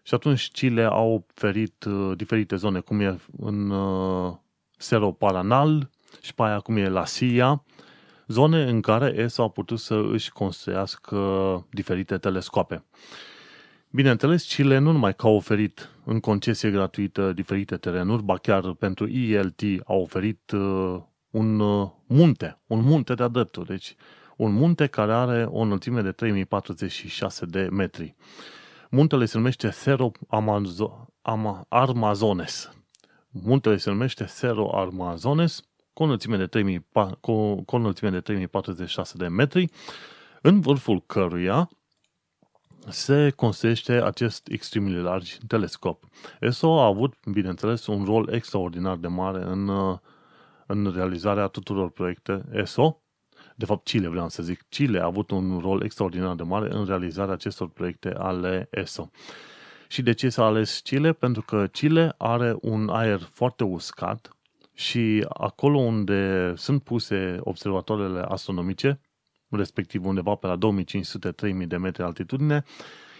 [0.03, 4.35] Și atunci Chile a oferit uh, diferite zone, cum e în uh,
[4.77, 5.89] Cerro Paranal
[6.21, 7.63] și pe aia cum e la Sia,
[8.27, 11.17] zone în care ESA a putut să își construiască
[11.71, 12.83] diferite telescoape.
[13.91, 19.07] Bineînțeles, Chile nu numai că a oferit în concesie gratuită diferite terenuri, ba chiar pentru
[19.07, 23.63] ILT a oferit uh, un uh, munte, un munte de-a dreptul.
[23.63, 23.95] Deci
[24.37, 28.15] un munte care are o înălțime de 3046 de metri.
[28.89, 30.11] Muntele se numește Cerro
[31.69, 32.71] Armazones.
[33.29, 35.61] Muntele se numește Cerro Armazones
[35.93, 36.87] cu o înălțime de, 3000,
[37.19, 39.69] cu, cu o înălțime de 3046 de metri,
[40.41, 41.69] în vârful căruia
[42.87, 46.03] se construiește acest extremely large telescop.
[46.39, 49.69] ESO a avut, bineînțeles, un rol extraordinar de mare în,
[50.65, 53.01] în realizarea tuturor proiecte ESO,
[53.55, 56.85] de fapt Chile vreau să zic, Chile a avut un rol extraordinar de mare în
[56.85, 59.11] realizarea acestor proiecte ale ESO.
[59.87, 61.13] Și de ce s-a ales Chile?
[61.13, 64.37] Pentru că Chile are un aer foarte uscat
[64.73, 68.99] și acolo unde sunt puse observatoarele astronomice,
[69.49, 72.63] respectiv undeva pe la 2500-3000 de metri altitudine,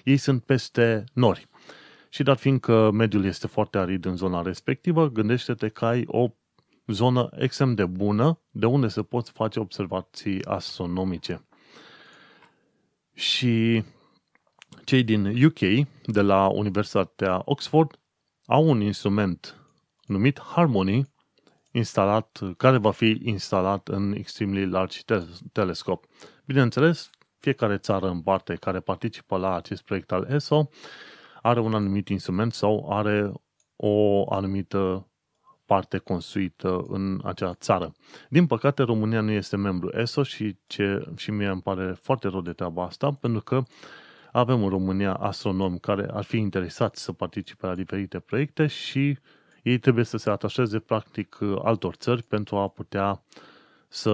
[0.03, 1.47] ei sunt peste nori.
[2.09, 6.29] Și dat fiindcă mediul este foarte arid în zona respectivă, gândește-te că ai o
[6.87, 11.45] zonă extrem de bună de unde se pot face observații astronomice.
[13.13, 13.83] Și
[14.83, 17.99] cei din UK, de la Universitatea Oxford,
[18.45, 19.55] au un instrument
[20.05, 21.09] numit Harmony,
[21.71, 24.99] instalat, care va fi instalat în Extremely Large
[25.51, 26.07] Telescope.
[26.45, 30.69] Bineînțeles, fiecare țară în parte care participă la acest proiect al ESO
[31.41, 33.31] are un anumit instrument sau are
[33.75, 35.09] o anumită
[35.65, 37.93] parte construită în acea țară.
[38.29, 42.41] Din păcate, România nu este membru ESO și, ce, și mie îmi pare foarte rău
[42.41, 43.63] de treaba asta, pentru că
[44.31, 49.17] avem în România astronomi care ar fi interesați să participe la diferite proiecte și
[49.63, 53.23] ei trebuie să se atașeze practic altor țări pentru a putea
[53.87, 54.11] să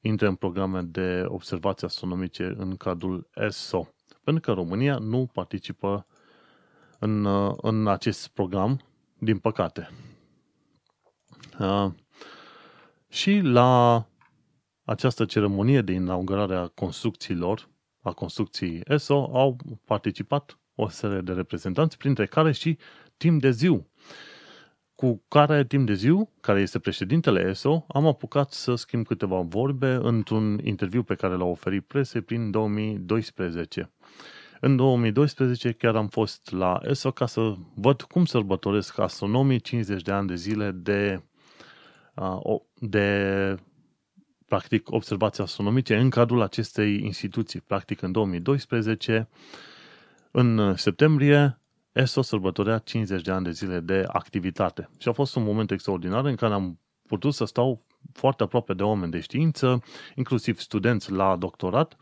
[0.00, 3.88] intre în programe de observații astronomice în cadrul ESO.
[4.24, 6.06] Pentru că România nu participă
[6.98, 8.80] în, în acest program,
[9.18, 9.90] din păcate.
[11.58, 11.90] Uh,
[13.08, 14.04] și la
[14.84, 17.68] această ceremonie de inaugurare a construcțiilor,
[18.02, 22.78] a construcției ESO, au participat o serie de reprezentanți, printre care și
[23.16, 23.86] Tim de Ziu,
[24.96, 29.98] cu care Tim de Ziu, care este președintele ESO, am apucat să schimb câteva vorbe
[30.02, 33.90] într-un interviu pe care l-a oferit presei prin 2012.
[34.60, 40.12] În 2012 chiar am fost la ESO ca să văd cum sărbătoresc astronomii 50 de
[40.12, 41.22] ani de zile de
[42.74, 43.54] de
[44.46, 47.60] practic observații astronomice în cadrul acestei instituții.
[47.60, 49.28] Practic în 2012,
[50.30, 51.60] în septembrie,
[51.96, 54.88] ESO sărbătorea 50 de ani de zile de activitate.
[54.98, 57.82] Și a fost un moment extraordinar în care am putut să stau
[58.12, 59.82] foarte aproape de oameni de știință,
[60.14, 61.96] inclusiv studenți la doctorat.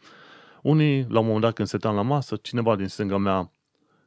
[0.62, 3.50] Unii, la un moment dat când stăteam la masă, cineva din stânga mea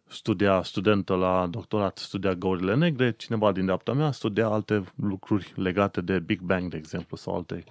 [0.08, 6.02] studia studentă la doctorat, studia găurile negre, cineva din dreapta mea studia alte lucruri legate
[6.02, 7.64] de Big Bang, de exemplu, sau alte.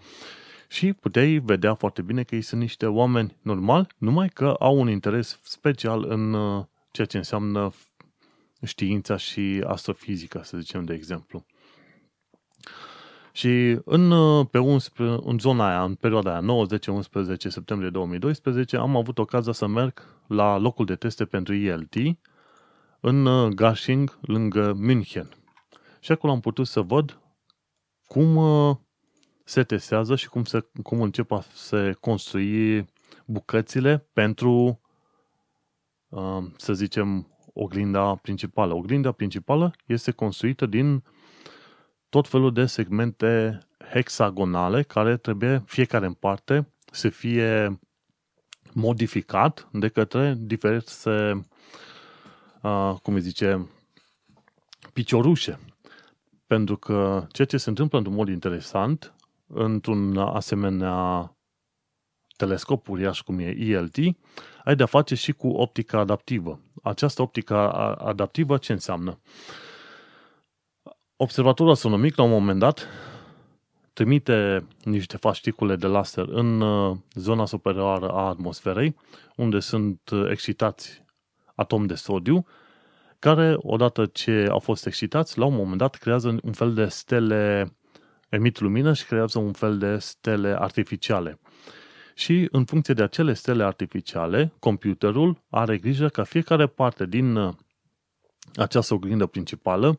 [0.69, 4.89] Și puteai vedea foarte bine că ei sunt niște oameni normali, numai că au un
[4.89, 7.73] interes special în uh, ceea ce înseamnă
[8.67, 11.47] știința și astrofizica, să zicem, de exemplu.
[13.33, 18.97] Și în, uh, pe 11, în zona aia, în perioada aia, 9-10-11 septembrie 2012, am
[18.97, 21.95] avut ocazia să merg la locul de teste pentru ELT
[23.01, 25.29] în uh, Garching, lângă München.
[26.01, 27.21] Și acolo am putut să văd
[28.07, 28.77] cum uh,
[29.45, 32.87] se testează și cum, se, cum încep a se construi
[33.27, 34.81] bucățile pentru,
[36.57, 38.75] să zicem, oglinda principală.
[38.75, 41.03] Oglinda principală este construită din
[42.09, 43.59] tot felul de segmente
[43.93, 47.81] hexagonale care trebuie fiecare în parte să fie
[48.73, 51.47] modificat de către diverse,
[52.63, 53.71] uh, cum îi zice,
[54.93, 55.59] piciorușe.
[56.47, 59.15] Pentru că ceea ce se întâmplă într-un mod interesant,
[59.47, 61.31] într-un asemenea
[62.37, 63.97] telescop uriaș cum e ELT,
[64.65, 66.61] ai de-a face și cu optica adaptivă.
[66.87, 67.57] Această optică
[67.99, 69.19] adaptivă ce înseamnă?
[71.17, 72.87] Observatorul astronomic, la un moment dat,
[73.93, 78.97] trimite niște fascicule de laser în uh, zona superioară a atmosferei,
[79.37, 81.05] unde sunt uh, excitați
[81.55, 82.47] atomi de sodiu,
[83.19, 87.73] care, odată ce au fost excitați, la un moment dat creează un fel de stele,
[88.29, 91.39] emit lumină și creează un fel de stele artificiale.
[92.19, 97.55] Și în funcție de acele stele artificiale, computerul are grijă ca fiecare parte din uh,
[98.55, 99.99] această oglindă principală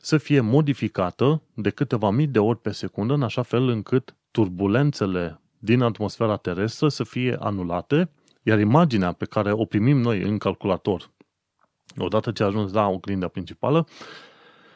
[0.00, 5.40] să fie modificată de câteva mii de ori pe secundă, în așa fel încât turbulențele
[5.58, 8.10] din atmosfera terestră să fie anulate,
[8.42, 11.10] iar imaginea pe care o primim noi în calculator,
[11.96, 13.86] odată ce a ajuns la oglinda principală,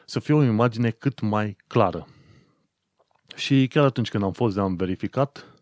[0.05, 2.07] să fie o imagine cât mai clară.
[3.35, 5.56] Și chiar atunci când am fost de am verificat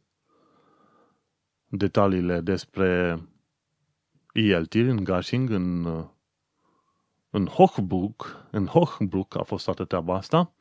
[1.77, 3.21] detaliile despre
[4.33, 5.87] ELT în Gashing, în
[7.37, 10.55] în Hochbruck, în Hochbruck a fost toată treaba asta,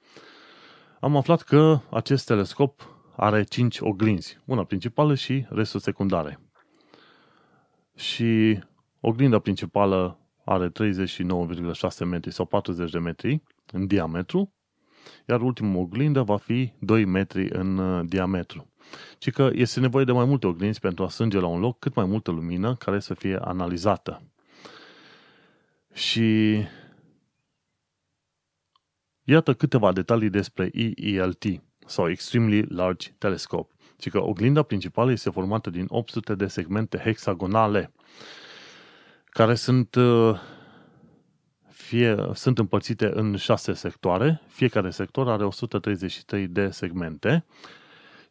[0.99, 6.39] am aflat că acest telescop are 5 oglinzi, una principală și restul secundare.
[7.95, 8.60] Și
[8.99, 14.54] oglinda principală are 39,6 metri sau 40 de metri în diametru,
[15.28, 18.72] iar ultima oglindă va fi 2 metri în uh, diametru.
[19.17, 21.96] Ci că este nevoie de mai multe oglinzi pentru a strânge la un loc cât
[21.96, 24.21] mai multă lumină care să fie analizată.
[25.94, 26.60] Și
[29.23, 31.44] iată câteva detalii despre EELT,
[31.86, 37.94] sau Extremely Large Telescope, ci că oglinda principală este formată din 800 de segmente hexagonale,
[39.25, 40.40] care sunt, uh,
[41.69, 47.46] fie, sunt împărțite în șase sectoare, fiecare sector are 133 de segmente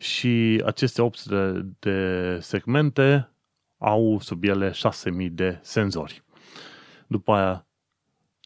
[0.03, 3.30] și aceste 800 de segmente
[3.78, 6.22] au sub ele 6000 de senzori.
[7.07, 7.66] După aia,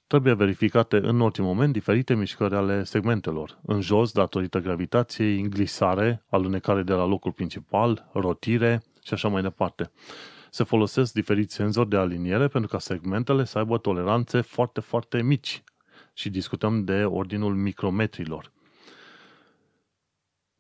[0.07, 3.59] trebuie verificate în orice moment diferite mișcări ale segmentelor.
[3.63, 9.91] În jos, datorită gravitației, glisare, alunecare de la locul principal, rotire și așa mai departe.
[10.51, 15.63] se folosesc diferiți senzori de aliniere pentru ca segmentele să aibă toleranțe foarte, foarte mici.
[16.13, 18.55] Și discutăm de ordinul micrometrilor.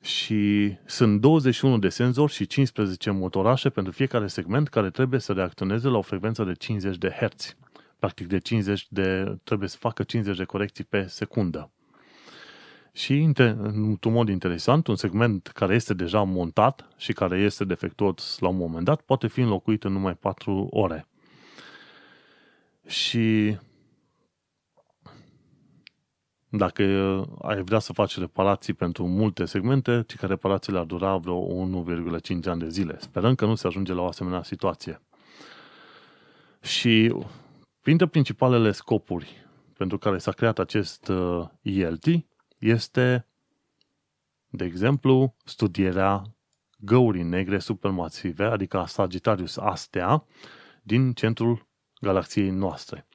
[0.06, 5.88] Și sunt 21 de senzori și 15 motorașe pentru fiecare segment care trebuie să reacționeze
[5.88, 7.56] la o frecvență de 50 de Hz.
[7.98, 11.70] Practic de 50 de, trebuie să facă 50 de corecții pe secundă.
[12.92, 18.48] Și, într-un mod interesant, un segment care este deja montat și care este defectuos la
[18.48, 21.06] un moment dat, poate fi înlocuit în numai 4 ore.
[22.86, 23.56] Și
[26.48, 26.82] dacă
[27.42, 31.66] ai vrea să faci reparații pentru multe segmente, ci că reparațiile ar dura vreo
[32.24, 32.96] 1,5 ani de zile.
[32.98, 35.02] Sperăm că nu se ajunge la o asemenea situație.
[36.62, 37.14] Și
[37.80, 41.12] printre principalele scopuri pentru care s-a creat acest
[41.62, 42.04] ELT
[42.58, 43.26] este,
[44.48, 46.22] de exemplu, studierea
[46.78, 50.26] găurii negre supermasive, adică Sagittarius Astea,
[50.82, 51.66] din centrul
[52.00, 53.06] galaxiei noastre.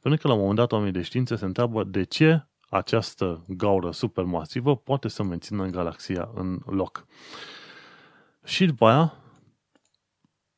[0.00, 3.90] Pentru că la un moment dat oamenii de știință se întreabă de ce această gaură
[3.90, 7.06] supermasivă poate să mențină galaxia în loc.
[8.44, 9.14] Și după aia,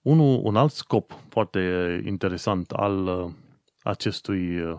[0.03, 1.61] unul, un alt scop foarte
[2.05, 3.33] interesant al uh,
[3.83, 4.79] acestui uh,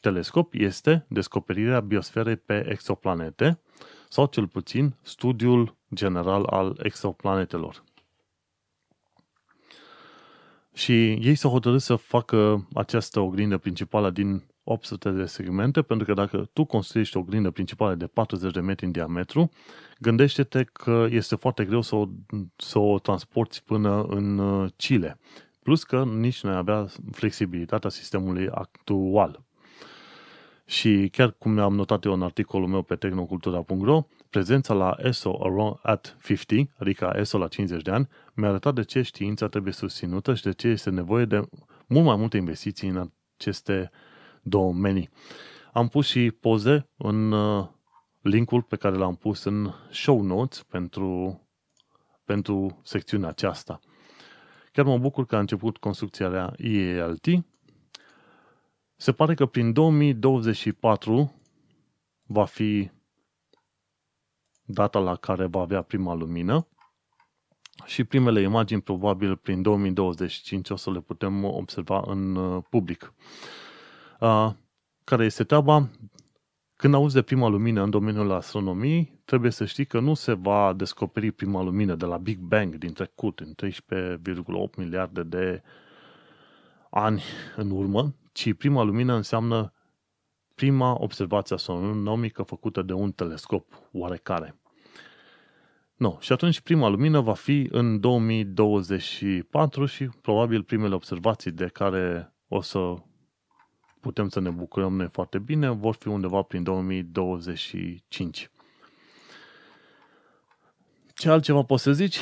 [0.00, 3.60] telescop este descoperirea biosferei pe exoplanete
[4.08, 7.84] sau cel puțin studiul general al exoplanetelor.
[10.72, 16.12] Și ei s-au hotărât să facă această oglindă principală din 800 de segmente, pentru că
[16.12, 19.50] dacă tu construiești o oglindă principală de 40 de metri în diametru,
[19.98, 22.08] gândește-te că este foarte greu să o,
[22.56, 25.18] să o transporti până în uh, Chile.
[25.62, 29.44] Plus că nici nu avea flexibilitatea sistemului actual.
[30.66, 35.76] Și chiar cum am notat eu în articolul meu pe tehnocultura.ro, prezența la ESO around
[35.82, 40.34] at 50, adică ESO la 50 de ani, mi-a arătat de ce știința trebuie susținută
[40.34, 41.48] și de ce este nevoie de
[41.86, 43.90] mult mai multe investiții în aceste
[44.44, 45.10] domenii.
[45.72, 47.68] Am pus și poze în uh,
[48.20, 51.40] linkul pe care l-am pus în show notes pentru,
[52.24, 53.80] pentru secțiunea aceasta.
[54.72, 57.26] Chiar mă bucur că a început construcția IELT
[58.96, 61.34] se pare că prin 2024
[62.26, 62.90] va fi
[64.64, 66.68] data la care va avea prima lumină
[67.84, 73.12] și primele imagini probabil prin 2025 o să le putem observa în uh, public.
[74.20, 74.50] Uh,
[75.04, 75.90] care este treaba?
[76.76, 80.72] Când auzi de prima lumină în domeniul astronomiei, trebuie să știi că nu se va
[80.72, 85.62] descoperi prima lumină de la Big Bang din trecut, în 13,8 miliarde de
[86.90, 87.22] ani
[87.56, 89.72] în urmă, ci prima lumină înseamnă
[90.54, 94.58] prima observație astronomică făcută de un telescop oarecare.
[95.94, 102.34] No, și atunci prima lumină va fi în 2024 și probabil primele observații de care
[102.48, 102.94] o să
[104.04, 108.50] putem să ne bucurăm noi foarte bine vor fi undeva prin 2025.
[111.14, 112.18] Ce altceva poți să zici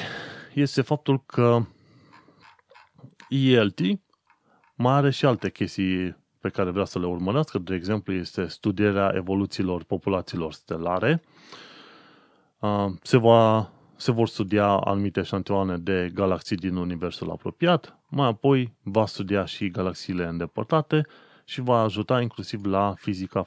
[0.55, 1.67] este faptul că
[3.29, 3.81] ELT
[4.75, 9.13] mai are și alte chestii pe care vrea să le urmărească, de exemplu este studierea
[9.15, 11.23] evoluțiilor populațiilor stelare.
[13.03, 19.07] Se, va, se vor studia anumite eșantioane de galaxii din universul apropiat, mai apoi va
[19.07, 21.07] studia și galaxiile îndepărtate
[21.45, 23.47] și va ajuta inclusiv la fizica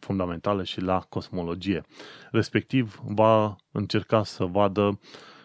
[0.00, 1.82] fundamentală și la cosmologie.
[2.30, 5.00] Respectiv, va încerca să vadă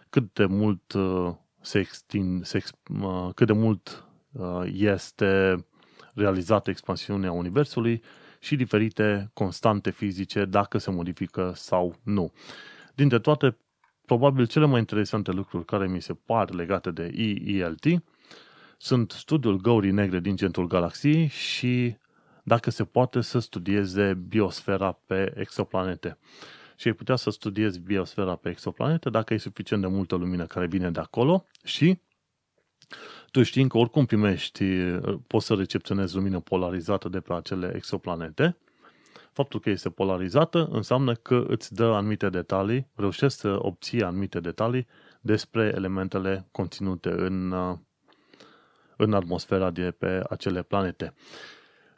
[0.09, 2.63] cât de mult uh, se extind, se,
[3.01, 5.65] uh, cât de mult Uh, este
[6.13, 8.01] realizată expansiunea Universului
[8.39, 12.31] și diferite constante fizice dacă se modifică sau nu.
[12.95, 13.57] Dintre toate,
[14.05, 17.85] probabil cele mai interesante lucruri care mi se par legate de EELT
[18.81, 21.95] sunt studiul găurii negre din centrul galaxiei și
[22.43, 26.17] dacă se poate să studieze biosfera pe exoplanete.
[26.75, 30.67] Și ai putea să studiezi biosfera pe exoplanete dacă e suficient de multă lumină care
[30.67, 31.99] vine de acolo și
[33.31, 34.65] tu știi că oricum primești,
[35.27, 38.57] poți să recepționezi lumină polarizată de pe acele exoplanete.
[39.31, 44.87] Faptul că este polarizată înseamnă că îți dă anumite detalii, reușești să obții anumite detalii
[45.21, 47.53] despre elementele conținute în,
[49.01, 51.13] în atmosfera de pe acele planete.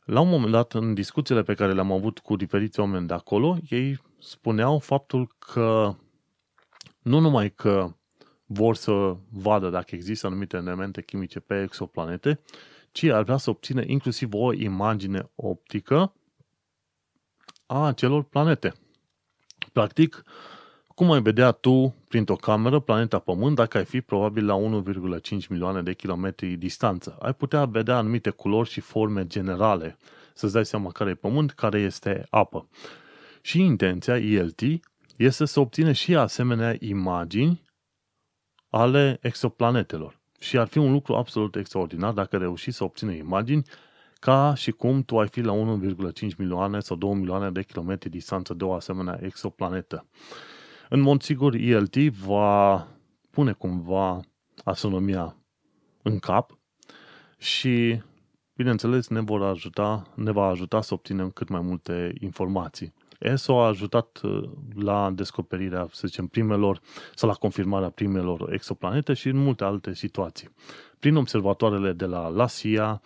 [0.05, 3.57] La un moment dat, în discuțiile pe care le-am avut cu diferiți oameni de acolo,
[3.69, 5.95] ei spuneau faptul că
[7.01, 7.95] nu numai că
[8.45, 12.39] vor să vadă dacă există anumite elemente chimice pe exoplanete,
[12.91, 16.13] ci ar vrea să obțină inclusiv o imagine optică
[17.65, 18.73] a acelor planete.
[19.71, 20.23] Practic,
[20.95, 24.81] Cum ai vedea tu, printr-o cameră, planeta Pământ dacă ai fi probabil la
[25.39, 27.17] 1,5 milioane de kilometri distanță?
[27.21, 29.97] Ai putea vedea anumite culori și forme generale,
[30.33, 32.67] să-ți dai seama care e Pământ, care este apă.
[33.41, 34.61] Și intenția ELT
[35.17, 37.61] este să obține și asemenea imagini
[38.69, 40.21] ale exoplanetelor.
[40.39, 43.63] Și ar fi un lucru absolut extraordinar dacă reușiți să obține imagini
[44.19, 48.53] ca și cum tu ai fi la 1,5 milioane sau 2 milioane de kilometri distanță
[48.53, 50.05] de o asemenea exoplanetă.
[50.89, 52.87] În mod sigur, ELT va
[53.29, 54.19] pune cumva
[54.63, 55.35] astronomia
[56.01, 56.57] în cap
[57.37, 58.01] și,
[58.55, 62.93] bineînțeles, ne, vor ajuta, ne va ajuta să obținem cât mai multe informații.
[63.19, 66.81] ESO a ajutat uh, la descoperirea, să zicem, primelor
[67.15, 70.49] sau la confirmarea primelor exoplanete și în multe alte situații.
[70.99, 73.01] Prin observatoarele de la LASIA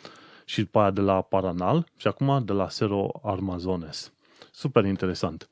[0.45, 4.13] și după aia de la Paranal și acum de la Sero Armazones.
[4.51, 5.49] Super interesant.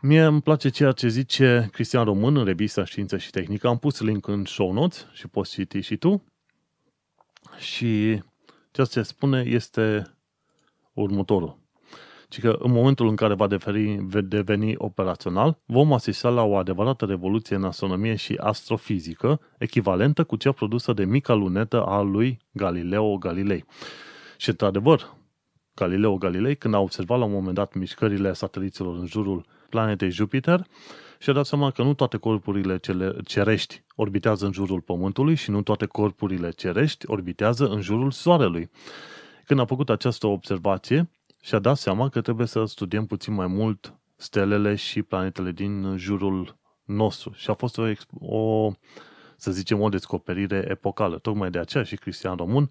[0.00, 3.68] Mie îmi place ceea ce zice Cristian Român în revista Știință și Tehnică.
[3.68, 6.24] Am pus link în show notes și poți citi și tu.
[7.58, 8.22] Și
[8.70, 10.16] ceea ce spune este
[10.92, 11.58] următorul.
[12.28, 17.04] Ci că în momentul în care va deveni, deveni operațional, vom asista la o adevărată
[17.04, 23.16] revoluție în astronomie și astrofizică, echivalentă cu cea produsă de mica lunetă a lui Galileo
[23.16, 23.64] Galilei.
[24.36, 25.14] Și, într-adevăr,
[25.74, 30.66] Galileo Galilei, când a observat la un moment dat mișcările sateliților în jurul planetei Jupiter,
[31.18, 32.80] și-a dat seama că nu toate corpurile
[33.24, 38.70] cerești orbitează în jurul Pământului și nu toate corpurile cerești orbitează în jurul Soarelui.
[39.44, 41.10] Când a făcut această observație,
[41.40, 46.56] și-a dat seama că trebuie să studiem puțin mai mult stelele și planetele din jurul
[46.84, 47.32] nostru.
[47.34, 47.84] Și a fost o,
[48.18, 48.72] o
[49.36, 51.18] să zicem, o descoperire epocală.
[51.18, 52.70] Tocmai de aceea și Cristian Român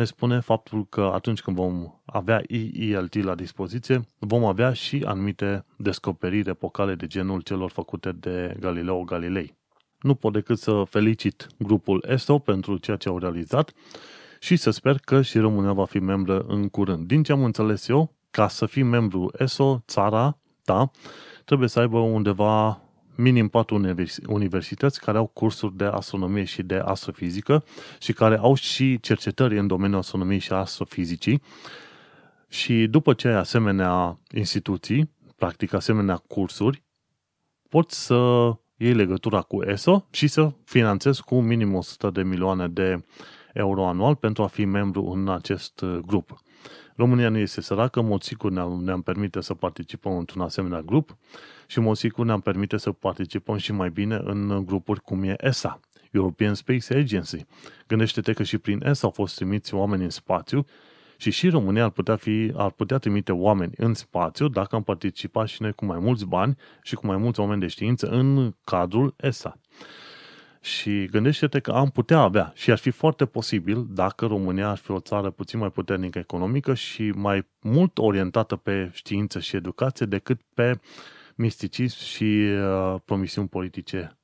[0.00, 5.64] ne spune faptul că atunci când vom avea EELT la dispoziție, vom avea și anumite
[5.76, 9.58] descoperiri epocale de genul celor făcute de Galileo Galilei.
[10.00, 13.72] Nu pot decât să felicit grupul ESO pentru ceea ce au realizat
[14.38, 17.06] și să sper că și România va fi membră în curând.
[17.06, 20.90] Din ce am înțeles eu, ca să fii membru ESO, țara ta
[21.44, 22.80] trebuie să aibă undeva
[23.20, 23.96] minim patru
[24.26, 27.64] universități care au cursuri de astronomie și de astrofizică
[27.98, 31.42] și care au și cercetări în domeniul astronomiei și astrofizicii.
[32.48, 36.82] Și după ce ai asemenea instituții, practic asemenea cursuri,
[37.68, 43.04] poți să iei legătura cu ESO și să finanțezi cu minim 100 de milioane de
[43.52, 46.42] euro anual pentru a fi membru în acest grup.
[47.00, 51.16] România nu este săracă, în mod sigur ne-am, ne-am permite să participăm într-un asemenea grup
[51.66, 55.34] și în mod sigur ne-am permite să participăm și mai bine în grupuri cum e
[55.38, 55.80] ESA,
[56.10, 57.46] European Space Agency.
[57.86, 60.64] Gândește-te că și prin ESA au fost trimiți oameni în spațiu
[61.16, 65.48] și și România ar putea, fi, ar putea trimite oameni în spațiu dacă am participat
[65.48, 69.14] și noi cu mai mulți bani și cu mai mulți oameni de știință în cadrul
[69.16, 69.60] ESA.
[70.60, 74.90] Și gândește-te că am putea avea și ar fi foarte posibil dacă România ar fi
[74.90, 80.40] o țară puțin mai puternică economică și mai mult orientată pe știință și educație decât
[80.54, 80.80] pe
[81.34, 84.18] misticism și uh, promisiuni politice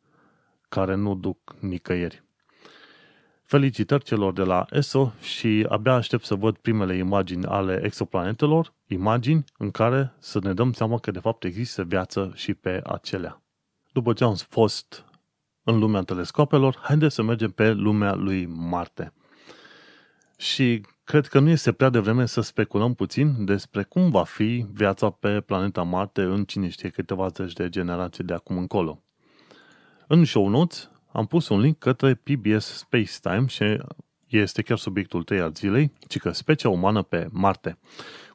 [0.68, 2.24] care nu duc nicăieri.
[3.42, 9.44] Felicitări celor de la ESO și abia aștept să văd primele imagini ale exoplanetelor, imagini
[9.58, 13.42] în care să ne dăm seama că de fapt există viață și pe acelea.
[13.92, 15.04] După ce am fost
[15.68, 19.12] în lumea telescopelor, haideți să mergem pe lumea lui Marte.
[20.36, 25.10] Și cred că nu este prea devreme să speculăm puțin despre cum va fi viața
[25.10, 29.02] pe planeta Marte în cine știe câteva zeci de generații de acum încolo.
[30.06, 33.78] În show notes am pus un link către PBS Spacetime și
[34.26, 37.78] este chiar subiectul 3 al zilei, ci că specia umană pe Marte.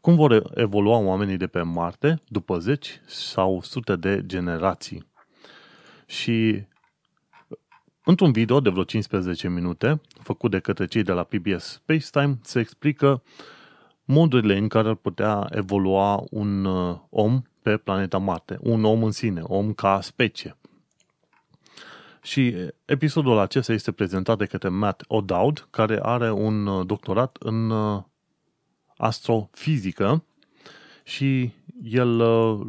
[0.02, 5.08] Cum vor evolua oamenii de pe Marte după zeci sau sute de generații?
[6.06, 6.70] Și
[8.04, 12.60] Într-un video de vreo 15 minute, făcut de către cei de la PBS Spacetime, se
[12.60, 13.24] explică
[14.04, 19.12] modurile în care ar putea evolua un uh, om pe planeta Marte, un om în
[19.12, 20.58] sine, om ca specie.
[22.22, 27.70] Și episodul acesta este prezentat de către Matt O'Dowd, care are un uh, doctorat în
[27.70, 28.04] uh,
[28.98, 30.24] astrofizică
[31.04, 31.52] și
[31.84, 32.18] el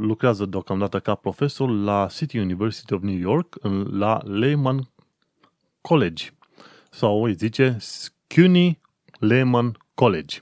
[0.06, 3.56] lucrează deocamdată ca profesor la City University of New York,
[3.90, 4.91] la Lehman
[5.82, 6.24] College
[6.90, 8.80] sau îi zice SCUNY
[9.18, 10.38] Lehman College.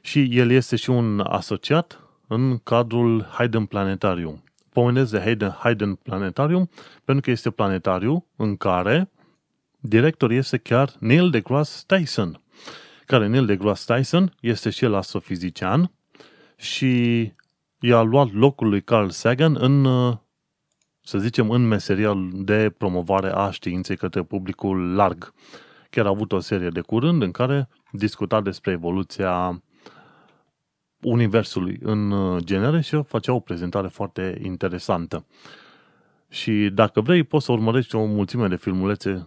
[0.00, 4.42] Și el este și un asociat în cadrul Hayden Planetarium.
[4.72, 6.70] Pomenesc de Hayden, Hayden Planetarium
[7.04, 9.10] pentru că este planetariu în care
[9.80, 12.40] director este chiar Neil deGrasse Tyson,
[13.06, 15.92] care Neil deGrasse Tyson este și el astrofizician
[16.56, 17.22] și
[17.80, 20.16] i-a luat locul lui Carl Sagan în uh,
[21.06, 25.32] să zicem, în meserial de promovare a științei către publicul larg.
[25.90, 29.62] Chiar a avut o serie de curând în care discuta despre evoluția
[31.02, 35.26] Universului în genere și făcea o prezentare foarte interesantă.
[36.28, 39.26] Și dacă vrei, poți să urmărești o mulțime de filmulețe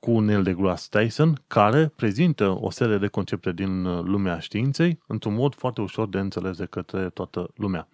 [0.00, 5.54] cu Neil deGrasse Tyson, care prezintă o serie de concepte din lumea științei într-un mod
[5.54, 7.88] foarte ușor de înțeles de către toată lumea.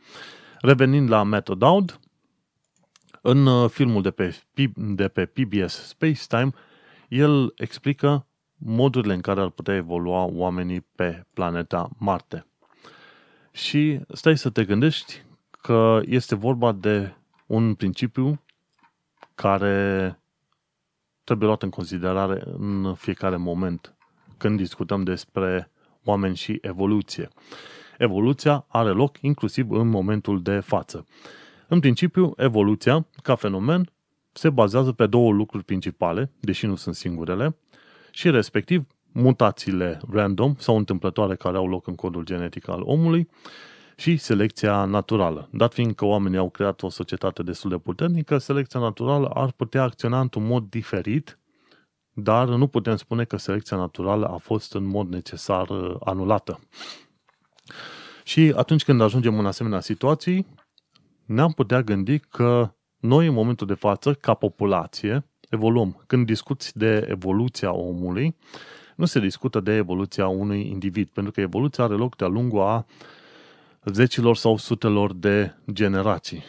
[0.60, 2.00] Revenind la Method Out,
[3.26, 4.36] în uh, filmul de pe,
[4.76, 6.50] de pe PBS Space Time,
[7.08, 12.46] el explică modurile în care ar putea evolua oamenii pe planeta Marte.
[13.52, 17.14] Și stai să te gândești că este vorba de
[17.46, 18.44] un principiu
[19.34, 20.18] care
[21.24, 23.94] trebuie luat în considerare în fiecare moment
[24.36, 25.70] când discutăm despre
[26.04, 27.28] oameni și evoluție.
[27.98, 31.06] Evoluția are loc inclusiv în momentul de față.
[31.68, 33.90] În principiu, evoluția, ca fenomen,
[34.32, 37.56] se bazează pe două lucruri principale, deși nu sunt singurele,
[38.10, 43.28] și respectiv mutațiile random sau întâmplătoare care au loc în codul genetic al omului
[43.96, 45.48] și selecția naturală.
[45.52, 49.82] Dat fiind că oamenii au creat o societate destul de puternică, selecția naturală ar putea
[49.82, 51.38] acționa într-un mod diferit,
[52.12, 56.60] dar nu putem spune că selecția naturală a fost în mod necesar uh, anulată.
[58.24, 60.46] Și atunci când ajungem în asemenea situații,
[61.26, 66.04] ne-am putea gândi că noi, în momentul de față, ca populație, evoluăm.
[66.06, 68.36] Când discuți de evoluția omului,
[68.96, 72.86] nu se discută de evoluția unui individ, pentru că evoluția are loc de-a lungul a
[73.84, 76.42] zecilor sau sutelor de generații.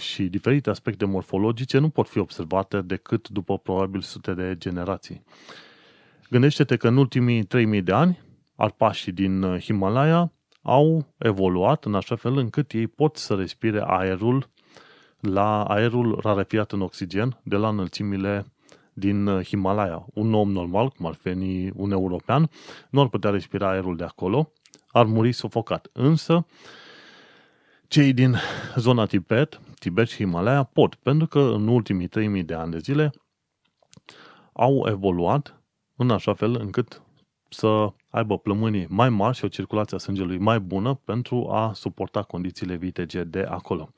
[0.00, 5.22] Și diferite aspecte morfologice nu pot fi observate decât după probabil sute de generații.
[6.30, 8.20] Gândește-te că în ultimii 3000 de ani,
[8.56, 10.32] arpașii din Himalaya
[10.66, 14.48] au evoluat în așa fel încât ei pot să respire aerul
[15.20, 18.46] la aerul rarefiat în oxigen de la înălțimile
[18.92, 20.06] din Himalaya.
[20.14, 22.50] Un om normal, cum ar fi un european,
[22.90, 24.52] nu ar putea respira aerul de acolo,
[24.88, 25.88] ar muri sufocat.
[25.92, 26.46] Însă,
[27.88, 28.36] cei din
[28.76, 33.12] zona Tibet, Tibet și Himalaya pot, pentru că în ultimii 3000 de ani de zile
[34.52, 35.62] au evoluat
[35.96, 37.02] în așa fel încât
[37.54, 42.22] să aibă plămânii mai mari și o circulație a sângelui mai bună pentru a suporta
[42.22, 43.90] condițiile vitege de acolo.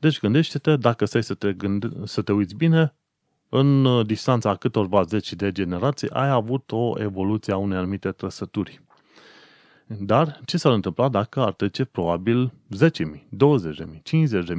[0.00, 2.94] Deci gândește-te, dacă stai să te, gând- să te uiți bine,
[3.48, 8.10] în uh, distanța a câtorva zeci de generații ai avut o evoluție a unei anumite
[8.10, 8.82] trăsături.
[9.86, 13.18] Dar ce s-ar întâmpla dacă ar trece probabil 10.000, 20.000,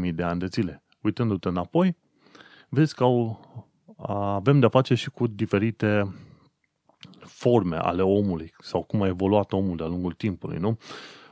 [0.07, 0.83] 50.000 de ani de zile?
[1.01, 1.97] Uitându-te înapoi,
[2.69, 3.39] vezi că au,
[4.35, 6.13] avem de-a face și cu diferite
[7.35, 10.77] forme ale omului sau cum a evoluat omul de-a lungul timpului, nu?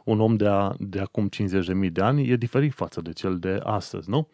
[0.05, 1.29] Un om de, a, de acum
[1.83, 4.29] 50.000 de ani e diferit față de cel de astăzi, nu?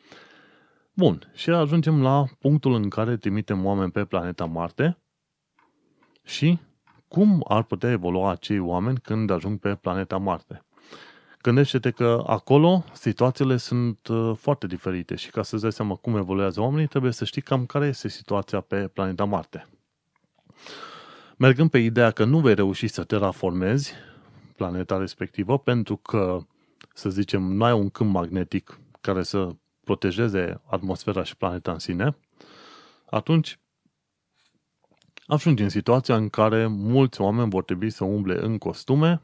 [0.94, 4.98] Bun, și ajungem la punctul în care trimitem oameni pe planeta Marte
[6.24, 6.60] și
[7.08, 10.66] cum ar putea evolua acei oameni când ajung pe planeta Marte.
[11.42, 16.62] Gândește-te că acolo situațiile sunt uh, foarte diferite și ca să-ți dai seama cum evoluează
[16.62, 19.68] oamenii, trebuie să știi cam care este situația pe planeta Marte
[21.40, 23.94] mergând pe ideea că nu vei reuși să terraformezi
[24.56, 26.40] planeta respectivă pentru că,
[26.94, 32.18] să zicem, nu ai un câmp magnetic care să protejeze atmosfera și planeta în sine,
[33.06, 33.60] atunci
[35.26, 39.22] ajungi în situația în care mulți oameni vor trebui să umble în costume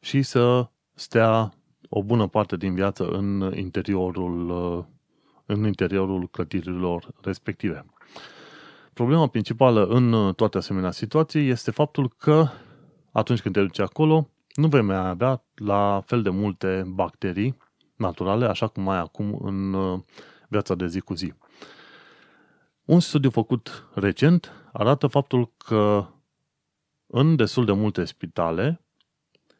[0.00, 1.54] și să stea
[1.88, 4.50] o bună parte din viață în interiorul,
[5.46, 7.86] în interiorul clădirilor respective.
[8.94, 12.48] Problema principală în uh, toate asemenea situații este faptul că
[13.12, 17.56] atunci când te duci acolo, nu vei mai avea la fel de multe bacterii
[17.96, 20.00] naturale, așa cum ai acum în uh,
[20.48, 21.32] viața de zi cu zi.
[22.84, 26.06] Un studiu făcut recent arată faptul că
[27.06, 28.80] în destul de multe spitale,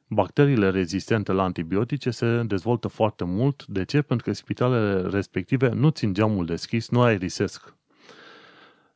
[0.09, 3.66] bacteriile rezistente la antibiotice se dezvoltă foarte mult.
[3.66, 4.03] De ce?
[4.03, 7.74] Pentru că spitalele respective nu țin geamul deschis, nu aerisesc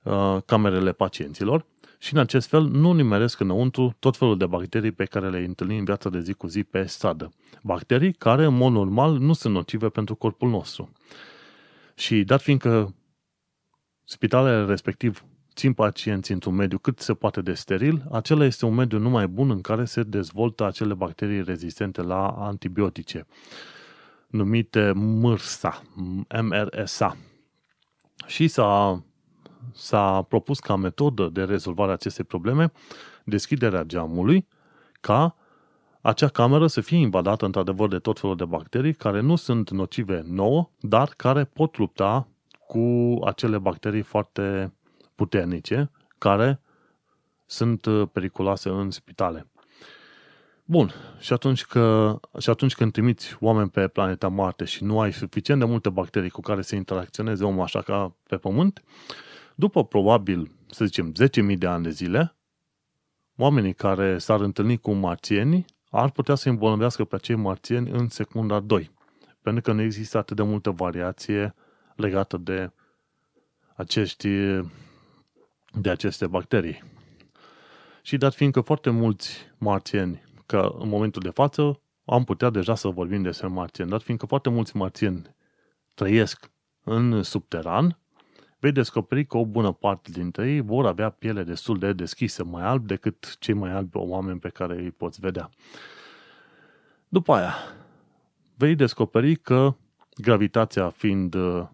[0.07, 1.67] Uh, camerele pacienților
[1.99, 5.79] și în acest fel nu nimeresc înăuntru tot felul de bacterii pe care le întâlnim
[5.79, 7.33] în viața de zi cu zi pe stradă.
[7.63, 10.93] Bacterii care, în mod normal, nu sunt nocive pentru corpul nostru.
[11.95, 12.95] Și dat fiindcă
[14.05, 18.99] spitalele respectiv țin pacienții într-un mediu cât se poate de steril, acela este un mediu
[18.99, 23.27] numai bun în care se dezvoltă acele bacterii rezistente la antibiotice,
[24.27, 25.83] numite MRSA,
[26.43, 27.17] MRSA.
[28.27, 29.03] Și s-a
[29.73, 32.73] s-a propus ca metodă de rezolvare a acestei probleme
[33.25, 34.47] deschiderea geamului
[35.01, 35.37] ca
[36.01, 40.23] acea cameră să fie invadată într-adevăr de tot felul de bacterii care nu sunt nocive
[40.27, 42.29] nouă, dar care pot lupta
[42.67, 44.73] cu acele bacterii foarte
[45.15, 46.61] puternice care
[47.47, 49.47] sunt uh, periculoase în spitale.
[50.65, 55.13] Bun, și atunci, că, și atunci când trimiți oameni pe planeta Marte și nu ai
[55.13, 58.83] suficient de multe bacterii cu care să interacționeze omul așa ca pe Pământ,
[59.59, 61.13] după probabil, să zicem,
[61.51, 62.37] 10.000 de ani de zile,
[63.37, 68.61] oamenii care s-ar întâlni cu marțieni ar putea să îmbolnăvească pe acei marțieni în secunda
[68.61, 68.91] 2,
[69.41, 71.55] pentru că nu există atât de multă variație
[71.95, 72.71] legată de
[73.75, 74.29] acești,
[75.73, 76.83] de aceste bacterii.
[78.03, 82.89] Și dat fiindcă foarte mulți marțieni, că în momentul de față am putea deja să
[82.89, 85.35] vorbim despre marțieni, dat fiindcă foarte mulți marțieni
[85.95, 86.51] trăiesc
[86.85, 87.99] în subteran,
[88.59, 92.63] vei descoperi că o bună parte dintre ei vor avea piele destul de deschisă, mai
[92.63, 95.51] alb decât cei mai albi oameni pe care îi poți vedea.
[97.09, 97.55] După aia,
[98.55, 99.75] vei descoperi că
[100.15, 101.67] gravitația fiind uh,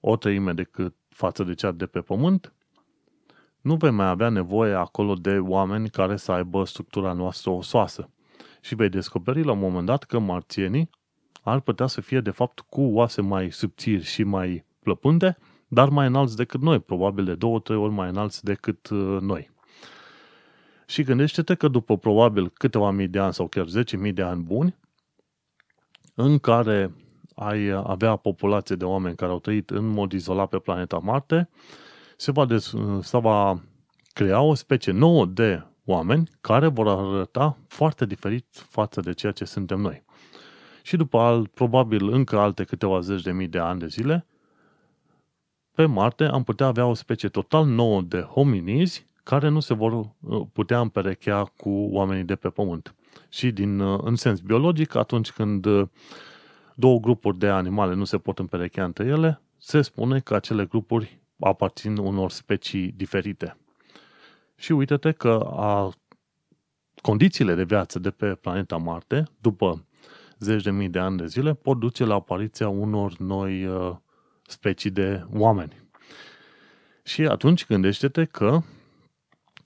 [0.00, 2.52] o treime decât față de cea de pe Pământ,
[3.60, 8.10] nu vei mai avea nevoie acolo de oameni care să aibă structura noastră osoasă.
[8.60, 10.90] Și vei descoperi la un moment dat că marțienii
[11.42, 15.36] ar putea să fie de fapt cu oase mai subțiri și mai plăpânde,
[15.68, 19.50] dar mai înalți decât noi, probabil de două, trei ori mai înalți decât uh, noi.
[20.86, 23.66] Și gândește-te că după probabil câteva mii de ani sau chiar
[24.06, 24.76] 10.000 de ani buni,
[26.14, 26.94] în care
[27.34, 31.48] ai avea populație de oameni care au trăit în mod izolat pe planeta Marte,
[32.16, 33.62] se va, des, se va
[34.12, 39.44] crea o specie nouă de oameni care vor arăta foarte diferit față de ceea ce
[39.44, 40.04] suntem noi.
[40.82, 44.26] Și după al, probabil încă alte câteva zeci de mii de ani de zile,
[45.76, 49.92] pe Marte am putea avea o specie total nouă de hominizi care nu se vor
[49.92, 52.94] uh, putea împerechea cu oamenii de pe Pământ.
[53.28, 55.88] Și din, uh, în sens biologic, atunci când uh,
[56.74, 61.20] două grupuri de animale nu se pot împerechea între ele, se spune că acele grupuri
[61.40, 63.56] aparțin unor specii diferite.
[64.54, 65.92] Și uite-te că a,
[67.02, 69.84] condițiile de viață de pe planeta Marte, după
[70.38, 73.96] zeci de mii de ani de zile, pot duce la apariția unor noi uh,
[74.46, 75.84] specii de oameni.
[77.04, 78.60] Și atunci gândește-te că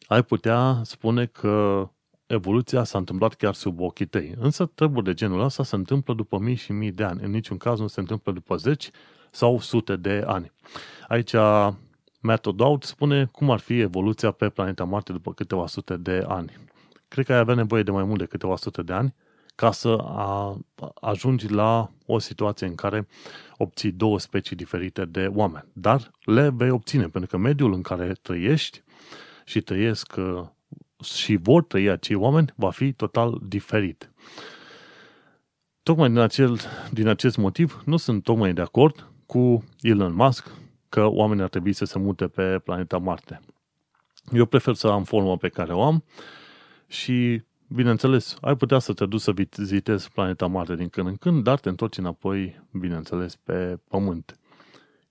[0.07, 1.89] ai putea spune că
[2.27, 4.35] evoluția s-a întâmplat chiar sub ochii tăi.
[4.39, 7.23] Însă treburi de genul ăsta se întâmplă după mii și mii de ani.
[7.23, 8.91] În niciun caz nu se întâmplă după zeci
[9.31, 10.53] sau sute de ani.
[11.09, 11.35] Aici
[12.21, 16.57] Matt O'Dowd spune cum ar fi evoluția pe planeta Marte după câteva sute de ani.
[17.09, 19.15] Cred că ai avea nevoie de mai mult de câteva sute de ani
[19.61, 20.59] ca să a,
[21.01, 23.07] ajungi la o situație în care
[23.57, 25.65] obții două specii diferite de oameni.
[25.73, 28.83] Dar le vei obține, pentru că mediul în care trăiești
[29.45, 30.47] și trăiesc uh,
[31.05, 34.11] și vor trăi acei oameni va fi total diferit.
[35.83, 40.51] Tocmai din, acel, din acest motiv nu sunt tocmai de acord cu Elon Musk
[40.89, 43.41] că oamenii ar trebui să se mute pe planeta Marte.
[44.33, 46.05] Eu prefer să am forma pe care o am
[46.87, 47.43] și,
[47.73, 51.59] bineînțeles, ai putea să te duci să vizitezi planeta Marte din când în când, dar
[51.61, 54.39] te întorci înapoi, bineînțeles, pe Pământ.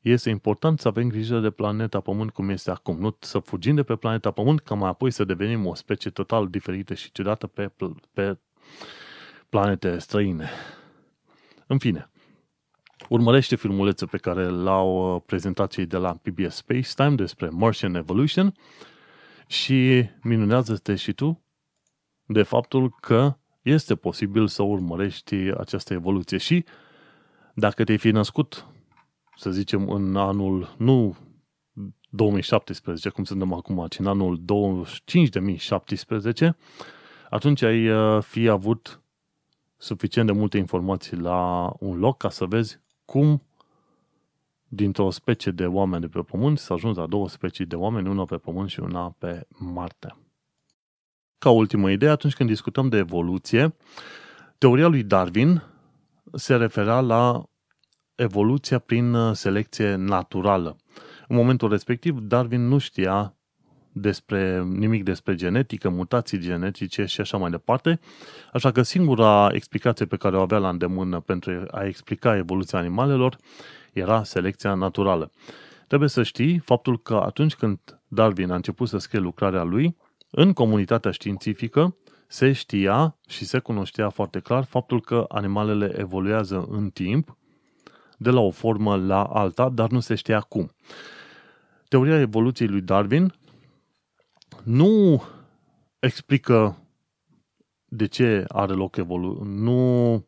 [0.02, 3.84] Este important să avem grijă de planeta Pământ cum este acum, nu să fugim de
[3.84, 7.72] pe planeta Pământ ca mai apoi să devenim o specie total diferită și ciudată pe,
[8.14, 8.38] pe
[9.50, 10.50] planete străine.
[11.68, 12.10] În fine,
[13.10, 17.96] urmărește filmulețul pe care l-au uh, prezentat cei de la PBS Space Time despre Martian
[17.96, 18.54] Evolution
[19.48, 21.44] și minunează-te și tu
[22.32, 26.66] de faptul că este posibil să urmărești această evoluție și
[27.54, 28.66] dacă te-ai fi născut,
[29.36, 31.18] să zicem, în anul, nu
[32.10, 34.42] 2017, cum suntem acum, ci în anul
[35.06, 36.58] 5017,
[37.30, 39.02] atunci ai uh, fi avut
[39.78, 43.42] suficient de multe informații la un loc ca să vezi cum
[44.68, 48.26] dintr-o specie de oameni de pe Pământ s-a ajuns la două specii de oameni, una
[48.26, 50.16] pe Pământ și una pe Marte.
[51.40, 53.76] Ca ultimă idee, atunci când discutăm de evoluție,
[54.58, 55.64] teoria lui Darwin
[56.34, 57.44] se referea la
[58.16, 60.78] evoluția prin selecție naturală.
[61.28, 63.34] În momentul respectiv, Darwin nu știa
[63.92, 68.00] despre nimic despre genetică, mutații genetice și așa mai departe.
[68.54, 73.38] Așa că singura explicație pe care o avea la îndemână pentru a explica evoluția animalelor
[73.94, 75.32] era selecția naturală.
[75.88, 79.98] Trebuie să știi faptul că atunci când Darwin a început să scrie lucrarea lui,
[80.30, 81.96] în comunitatea științifică
[82.28, 87.38] se știa și se cunoștea foarte clar faptul că animalele evoluează în timp
[88.18, 90.72] de la o formă la alta, dar nu se știa cum.
[91.88, 93.34] Teoria evoluției lui Darwin
[94.64, 95.24] nu
[96.00, 96.78] explică
[97.86, 100.26] de ce are loc evoluție, nu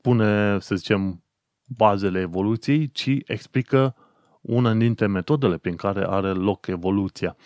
[0.00, 1.24] pune, să zicem,
[1.68, 3.94] bazele evoluției, ci explică
[4.40, 7.36] una dintre metodele prin care are loc evoluția.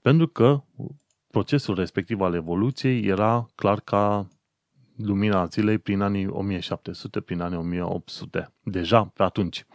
[0.00, 0.62] Pentru că
[1.36, 4.28] procesul respectiv al evoluției era clar ca
[4.96, 8.52] lumina zilei prin anii 1700, prin anii 1800.
[8.62, 9.66] Deja pe atunci.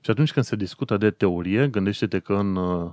[0.00, 2.92] Și atunci când se discută de teorie, gândește-te că în uh,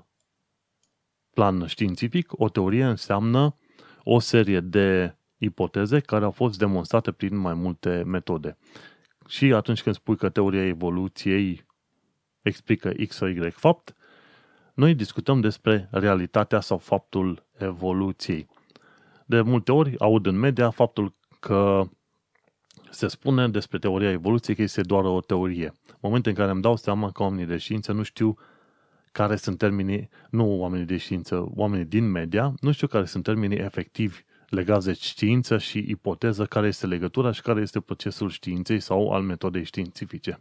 [1.33, 3.55] plan științific, o teorie înseamnă
[4.03, 8.57] o serie de ipoteze care au fost demonstrate prin mai multe metode.
[9.27, 11.65] Și atunci când spui că teoria evoluției
[12.41, 13.95] explică X sau Y fapt,
[14.77, 18.47] noi discutăm despre realitatea sau faptul evoluției.
[19.25, 21.83] De multe ori aud în media faptul că
[22.89, 25.73] se spune despre teoria evoluției că este doar o teorie.
[25.87, 28.37] În momentul în care îmi dau seama că oamenii de știință nu știu
[29.11, 33.57] care sunt termenii, nu oamenii de știință, oamenii din media, nu știu care sunt termenii
[33.57, 39.09] efectivi legați de știință și ipoteză, care este legătura și care este procesul științei sau
[39.09, 40.39] al metodei științifice.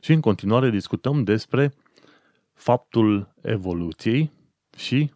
[0.00, 1.72] Și în continuare discutăm despre
[2.62, 4.32] faptul evoluției
[4.76, 5.10] și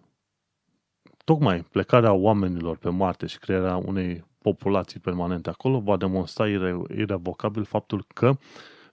[1.24, 7.64] tocmai plecarea oamenilor pe Marte și crearea unei populații permanente acolo va demonstra ire- irrevocabil
[7.64, 8.36] faptul că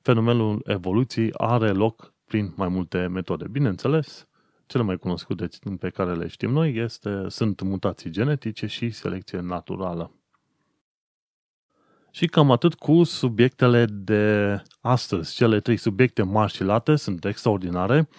[0.01, 3.47] fenomenul evoluției are loc prin mai multe metode.
[3.47, 4.27] Bineînțeles,
[4.65, 5.47] cele mai cunoscute
[5.79, 10.11] pe care le știm noi este, sunt mutații genetice și selecție naturală.
[12.15, 15.35] Și cam atât cu subiectele de astăzi.
[15.35, 18.09] Cele trei subiecte mari și late sunt extraordinare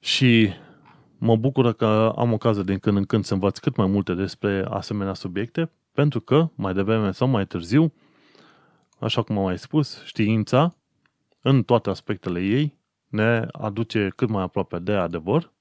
[0.00, 0.50] și
[1.18, 4.64] mă bucură că am ocazia din când în când să învăț cât mai multe despre
[4.68, 7.92] asemenea subiecte, pentru că mai devreme sau mai târziu,
[8.98, 10.74] așa cum am mai spus, știința,
[11.40, 12.78] în toate aspectele ei,
[13.08, 15.52] ne aduce cât mai aproape de adevăr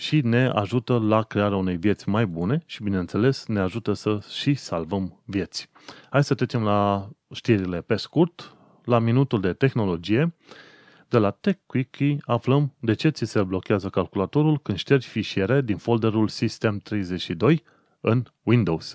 [0.00, 4.54] și ne ajută la crearea unei vieți mai bune și, bineînțeles, ne ajută să și
[4.54, 5.70] salvăm vieți.
[6.10, 10.34] Hai să trecem la știrile pe scurt, la minutul de tehnologie.
[11.08, 16.28] De la TechQuickie aflăm de ce ți se blochează calculatorul când ștergi fișiere din folderul
[16.30, 17.56] System32
[18.00, 18.94] în Windows.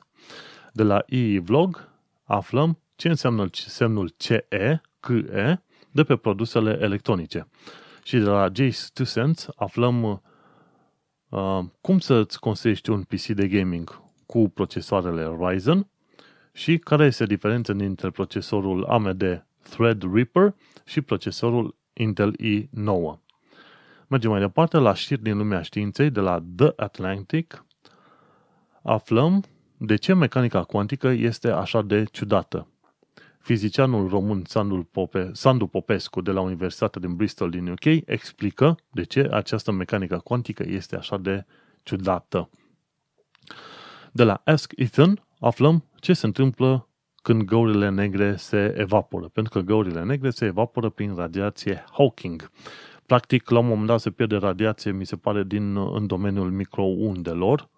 [0.74, 1.90] De la EE-Vlog
[2.24, 4.48] aflăm ce înseamnă semnul CE,
[5.00, 7.48] CE, de pe produsele electronice.
[8.04, 10.22] Și de la Jace 2 Cents aflăm
[11.36, 15.88] uh, cum să-ți construiești un PC de gaming cu procesoarele Ryzen
[16.52, 20.56] și care este diferența dintre procesorul AMD Threadripper
[20.86, 23.20] și procesorul Intel i9.
[24.08, 27.66] Mergem mai departe la știri din lumea științei de la The Atlantic.
[28.82, 29.44] Aflăm
[29.78, 32.68] de ce mecanica cuantică este așa de ciudată.
[33.46, 39.04] Fizicianul român Sandu, Pope, Sandu Popescu de la Universitatea din Bristol din UK explică de
[39.04, 41.46] ce această mecanică cuantică este așa de
[41.84, 42.50] ciudată.
[44.12, 49.66] De la Ask Ethan aflăm ce se întâmplă când găurile negre se evaporă, pentru că
[49.66, 52.52] găurile negre se evaporă prin radiație Hawking.
[53.06, 57.70] Practic, la un moment dat se pierde radiație, mi se pare, din, în domeniul microundelor,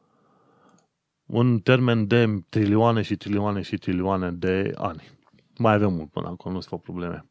[1.25, 5.16] în termen de trilioane și trilioane și trilioane de ani.
[5.57, 7.25] Mai avem mult până acolo, nu se fac probleme.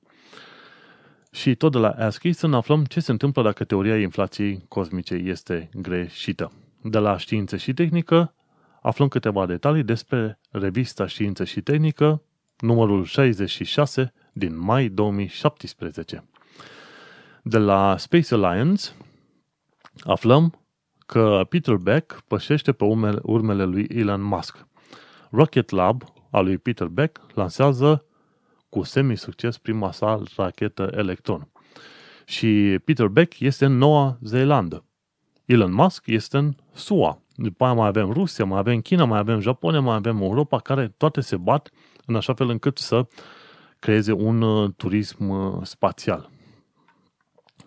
[1.30, 5.14] Și tot de la ASCII să ne aflăm ce se întâmplă dacă teoria inflației cosmice
[5.14, 6.52] este greșită.
[6.82, 8.34] De la știință și tehnică
[8.86, 12.22] aflăm câteva detalii despre revista Știință și Tehnică,
[12.58, 16.24] numărul 66 din mai 2017.
[17.42, 18.90] De la Space Alliance
[20.00, 20.60] aflăm
[21.06, 22.84] că Peter Beck pășește pe
[23.22, 24.66] urmele lui Elon Musk.
[25.30, 28.05] Rocket Lab al lui Peter Beck lansează
[28.68, 31.48] cu semi-succes prima sa rachetă Electron.
[32.24, 34.84] Și Peter Beck este în Noua Zeelandă.
[35.44, 37.20] Elon Musk este în SUA.
[37.34, 40.94] După aia mai avem Rusia, mai avem China, mai avem Japonia, mai avem Europa, care
[40.96, 41.70] toate se bat
[42.06, 43.06] în așa fel încât să
[43.78, 46.30] creeze un uh, turism uh, spațial.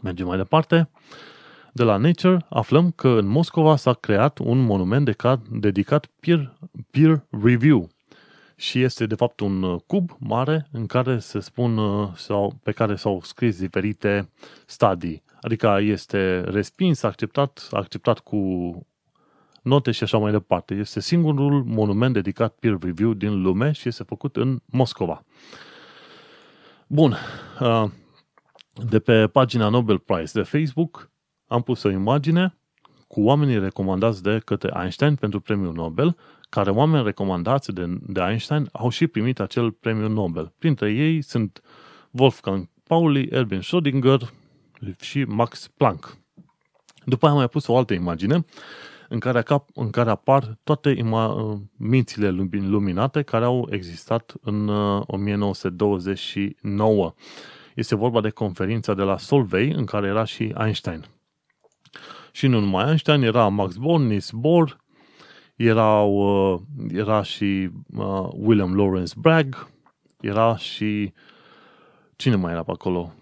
[0.04, 0.90] Mergem mai departe.
[1.74, 5.16] De la Nature aflăm că în Moscova s-a creat un monument
[5.50, 6.58] dedicat peer,
[6.92, 7.90] peer review
[8.60, 11.80] și este de fapt un uh, cub mare în care se spun
[12.16, 14.30] sau pe care s-au scris diferite
[14.66, 15.24] stadii.
[15.42, 18.40] Adică este respins, acceptat, acceptat cu
[19.62, 20.74] note și așa mai departe.
[20.74, 25.26] Este singurul monument dedicat peer review din lume și este făcut în Moscova.
[26.88, 27.16] Bun.
[27.60, 27.86] Uh,
[28.90, 31.12] de pe pagina Nobel Prize de Facebook
[31.48, 32.60] am pus o imagine
[33.08, 36.18] cu oamenii recomandați de către Einstein pentru premiul Nobel,
[36.50, 40.54] care oameni recomandați de, de Einstein au și primit acel premiu Nobel.
[40.58, 41.62] Printre ei sunt
[42.12, 44.20] Wolfgang Pauli, Erwin Schrödinger
[45.00, 46.18] și Max Planck.
[47.06, 48.46] După aia am mai pus o altă imagine
[49.10, 49.44] în care,
[49.74, 57.06] în care apar toate ima, mințile luminate care au existat în 1929.
[57.06, 57.12] Uh,
[57.80, 61.06] este vorba de conferința de la Solvay, în care era și Einstein.
[62.32, 64.78] Și nu numai Einstein, era Max Born, Niels Bohr,
[65.66, 66.14] erau,
[66.54, 66.60] uh,
[66.92, 69.68] era și uh, William Lawrence Bragg,
[70.22, 71.14] era și
[72.16, 73.14] cine mai era pe acolo?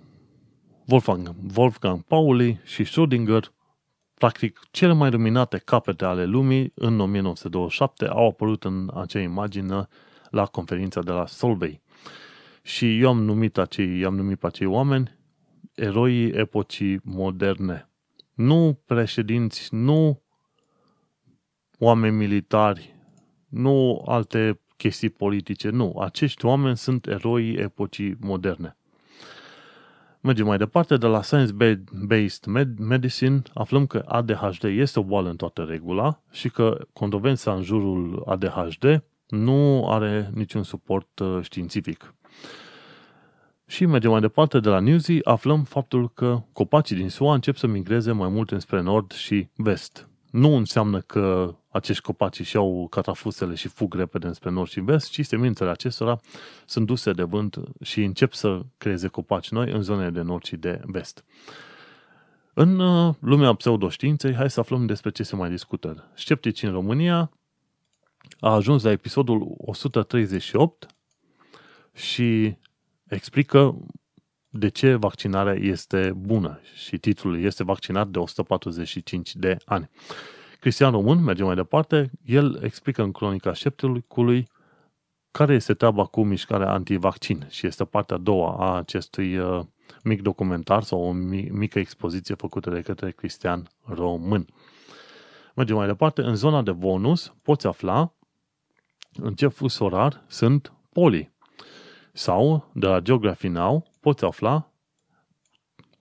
[0.87, 3.43] Wolfgang, Wolfgang Pauli și Schrödinger,
[4.13, 9.87] practic cele mai luminate capete ale lumii în 1927 au apărut în acea imagine
[10.29, 11.81] la conferința de la Solvay.
[12.61, 15.17] Și eu am numit, acei, am numit pe acei oameni
[15.75, 17.89] eroii epocii moderne.
[18.33, 20.21] Nu președinți, nu
[21.77, 22.95] oameni militari,
[23.47, 25.99] nu alte chestii politice, nu.
[25.99, 28.77] Acești oameni sunt eroii epocii moderne.
[30.21, 32.45] Mergem mai departe, de la Science-Based
[32.77, 38.23] Medicine aflăm că ADHD este o boală în toată regula și că controversa în jurul
[38.25, 42.13] ADHD nu are niciun suport uh, științific.
[43.65, 47.67] Și mergem mai departe, de la Newsy aflăm faptul că copacii din SUA încep să
[47.67, 50.09] migreze mai mult înspre nord și vest.
[50.31, 55.09] Nu înseamnă că acești copaci și au catafusele și fug repede spre nord și vest,
[55.09, 56.19] ci semințele acestora
[56.65, 60.55] sunt duse de vânt și încep să creeze copaci noi în zonele de nord și
[60.55, 61.23] de vest.
[62.53, 66.11] În uh, lumea pseudoștiinței, hai să aflăm despre ce se mai discută.
[66.13, 67.31] Sceptici în România
[68.39, 70.87] a ajuns la episodul 138
[71.93, 72.55] și
[73.07, 73.77] explică
[74.49, 79.89] de ce vaccinarea este bună și titlul este vaccinat de 145 de ani.
[80.59, 84.47] Cristian Român, mergem mai departe, el explică în cronica scepticului
[85.31, 89.65] care este treaba cu mișcarea antivaccin și este partea a doua a acestui uh,
[90.03, 91.11] mic documentar sau o
[91.51, 94.47] mică expoziție făcută de către Cristian Român.
[95.55, 98.13] Mergem mai departe, în zona de bonus poți afla
[99.13, 101.35] în ce fus orar sunt poli.
[102.13, 104.71] Sau, de la Geography Now, poți afla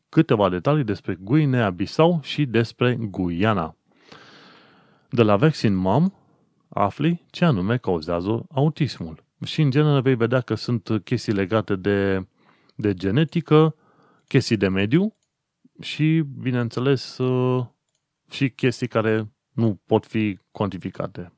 [0.08, 3.76] câteva detalii despre Guinea-Bissau și despre Guyana.
[5.10, 6.10] De la Vaccine Mom
[6.68, 9.24] afli ce anume cauzează autismul.
[9.44, 12.26] Și în genere vei vedea că sunt chestii legate de,
[12.74, 13.74] de genetică,
[14.28, 15.14] chestii de mediu
[15.80, 17.66] și, bineînțeles, uh,
[18.30, 21.32] și chestii care nu pot fi cuantificate.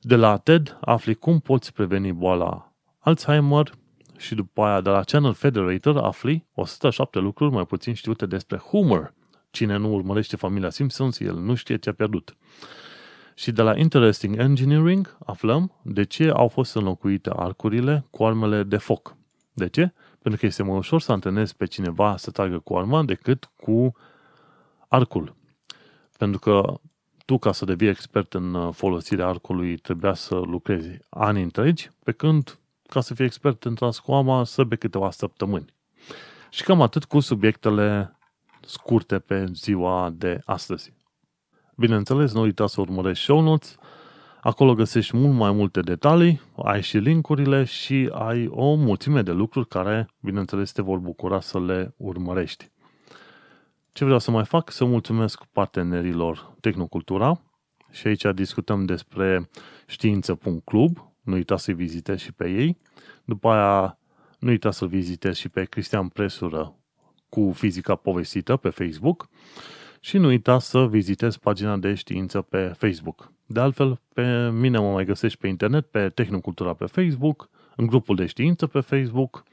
[0.00, 3.82] De la TED afli cum poți preveni boala Alzheimer
[4.24, 9.14] și după aia de la Channel Federator afli 107 lucruri mai puțin știute despre humor.
[9.50, 12.36] Cine nu urmărește familia Simpsons, el nu știe ce a pierdut.
[13.34, 18.76] Și de la Interesting Engineering aflăm de ce au fost înlocuite arcurile cu armele de
[18.76, 19.16] foc.
[19.52, 19.92] De ce?
[20.22, 23.94] Pentru că este mai ușor să antrenezi pe cineva să tragă cu arma decât cu
[24.88, 25.36] arcul.
[26.18, 26.80] Pentru că
[27.24, 32.58] tu, ca să devii expert în folosirea arcului, trebuia să lucrezi ani întregi, pe când,
[32.94, 35.74] ca să fii expert în transcoama, să be câteva săptămâni.
[36.50, 38.18] Și cam atât cu subiectele
[38.60, 40.92] scurte pe ziua de astăzi.
[41.76, 43.76] Bineînțeles, nu uita să urmărești show notes,
[44.40, 49.68] acolo găsești mult mai multe detalii, ai și linkurile și ai o mulțime de lucruri
[49.68, 52.70] care, bineînțeles, te vor bucura să le urmărești.
[53.92, 54.70] Ce vreau să mai fac?
[54.70, 57.40] Să mulțumesc partenerilor Tehnocultura
[57.90, 59.50] și aici discutăm despre
[59.86, 62.78] știință.club, nu uita să-i vizitezi și pe ei.
[63.24, 63.98] După aia,
[64.38, 66.76] nu uita să-l vizitezi și pe Cristian Presură
[67.28, 69.28] cu fizica povestită pe Facebook
[70.00, 73.32] și nu uita să vizitezi pagina de știință pe Facebook.
[73.46, 78.16] De altfel, pe mine mă mai găsești pe internet, pe Tehnocultura pe Facebook, în grupul
[78.16, 79.44] de știință pe Facebook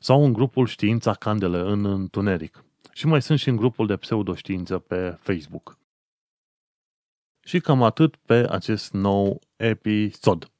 [0.00, 2.64] sau în grupul Știința Candele în Întuneric.
[2.92, 5.78] Și mai sunt și în grupul de pseudoștiință pe Facebook.
[7.40, 10.53] Și cam atât pe acest nou episod.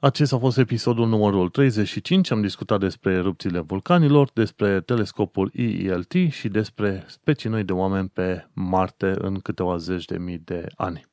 [0.00, 2.30] Acesta a fost episodul numărul 35.
[2.30, 8.48] Am discutat despre erupțiile vulcanilor, despre telescopul EELT și despre specii noi de oameni pe
[8.52, 11.06] Marte în câteva zeci de mii de ani.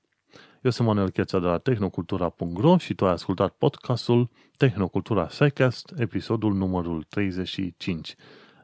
[0.62, 6.54] Eu sunt Manuel Cheța de la tehnocultura.ro și tu ai ascultat podcastul Tehnocultura Psycast, episodul
[6.54, 8.16] numărul 35.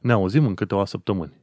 [0.01, 1.40] Ne auzim în câteva săptămâni.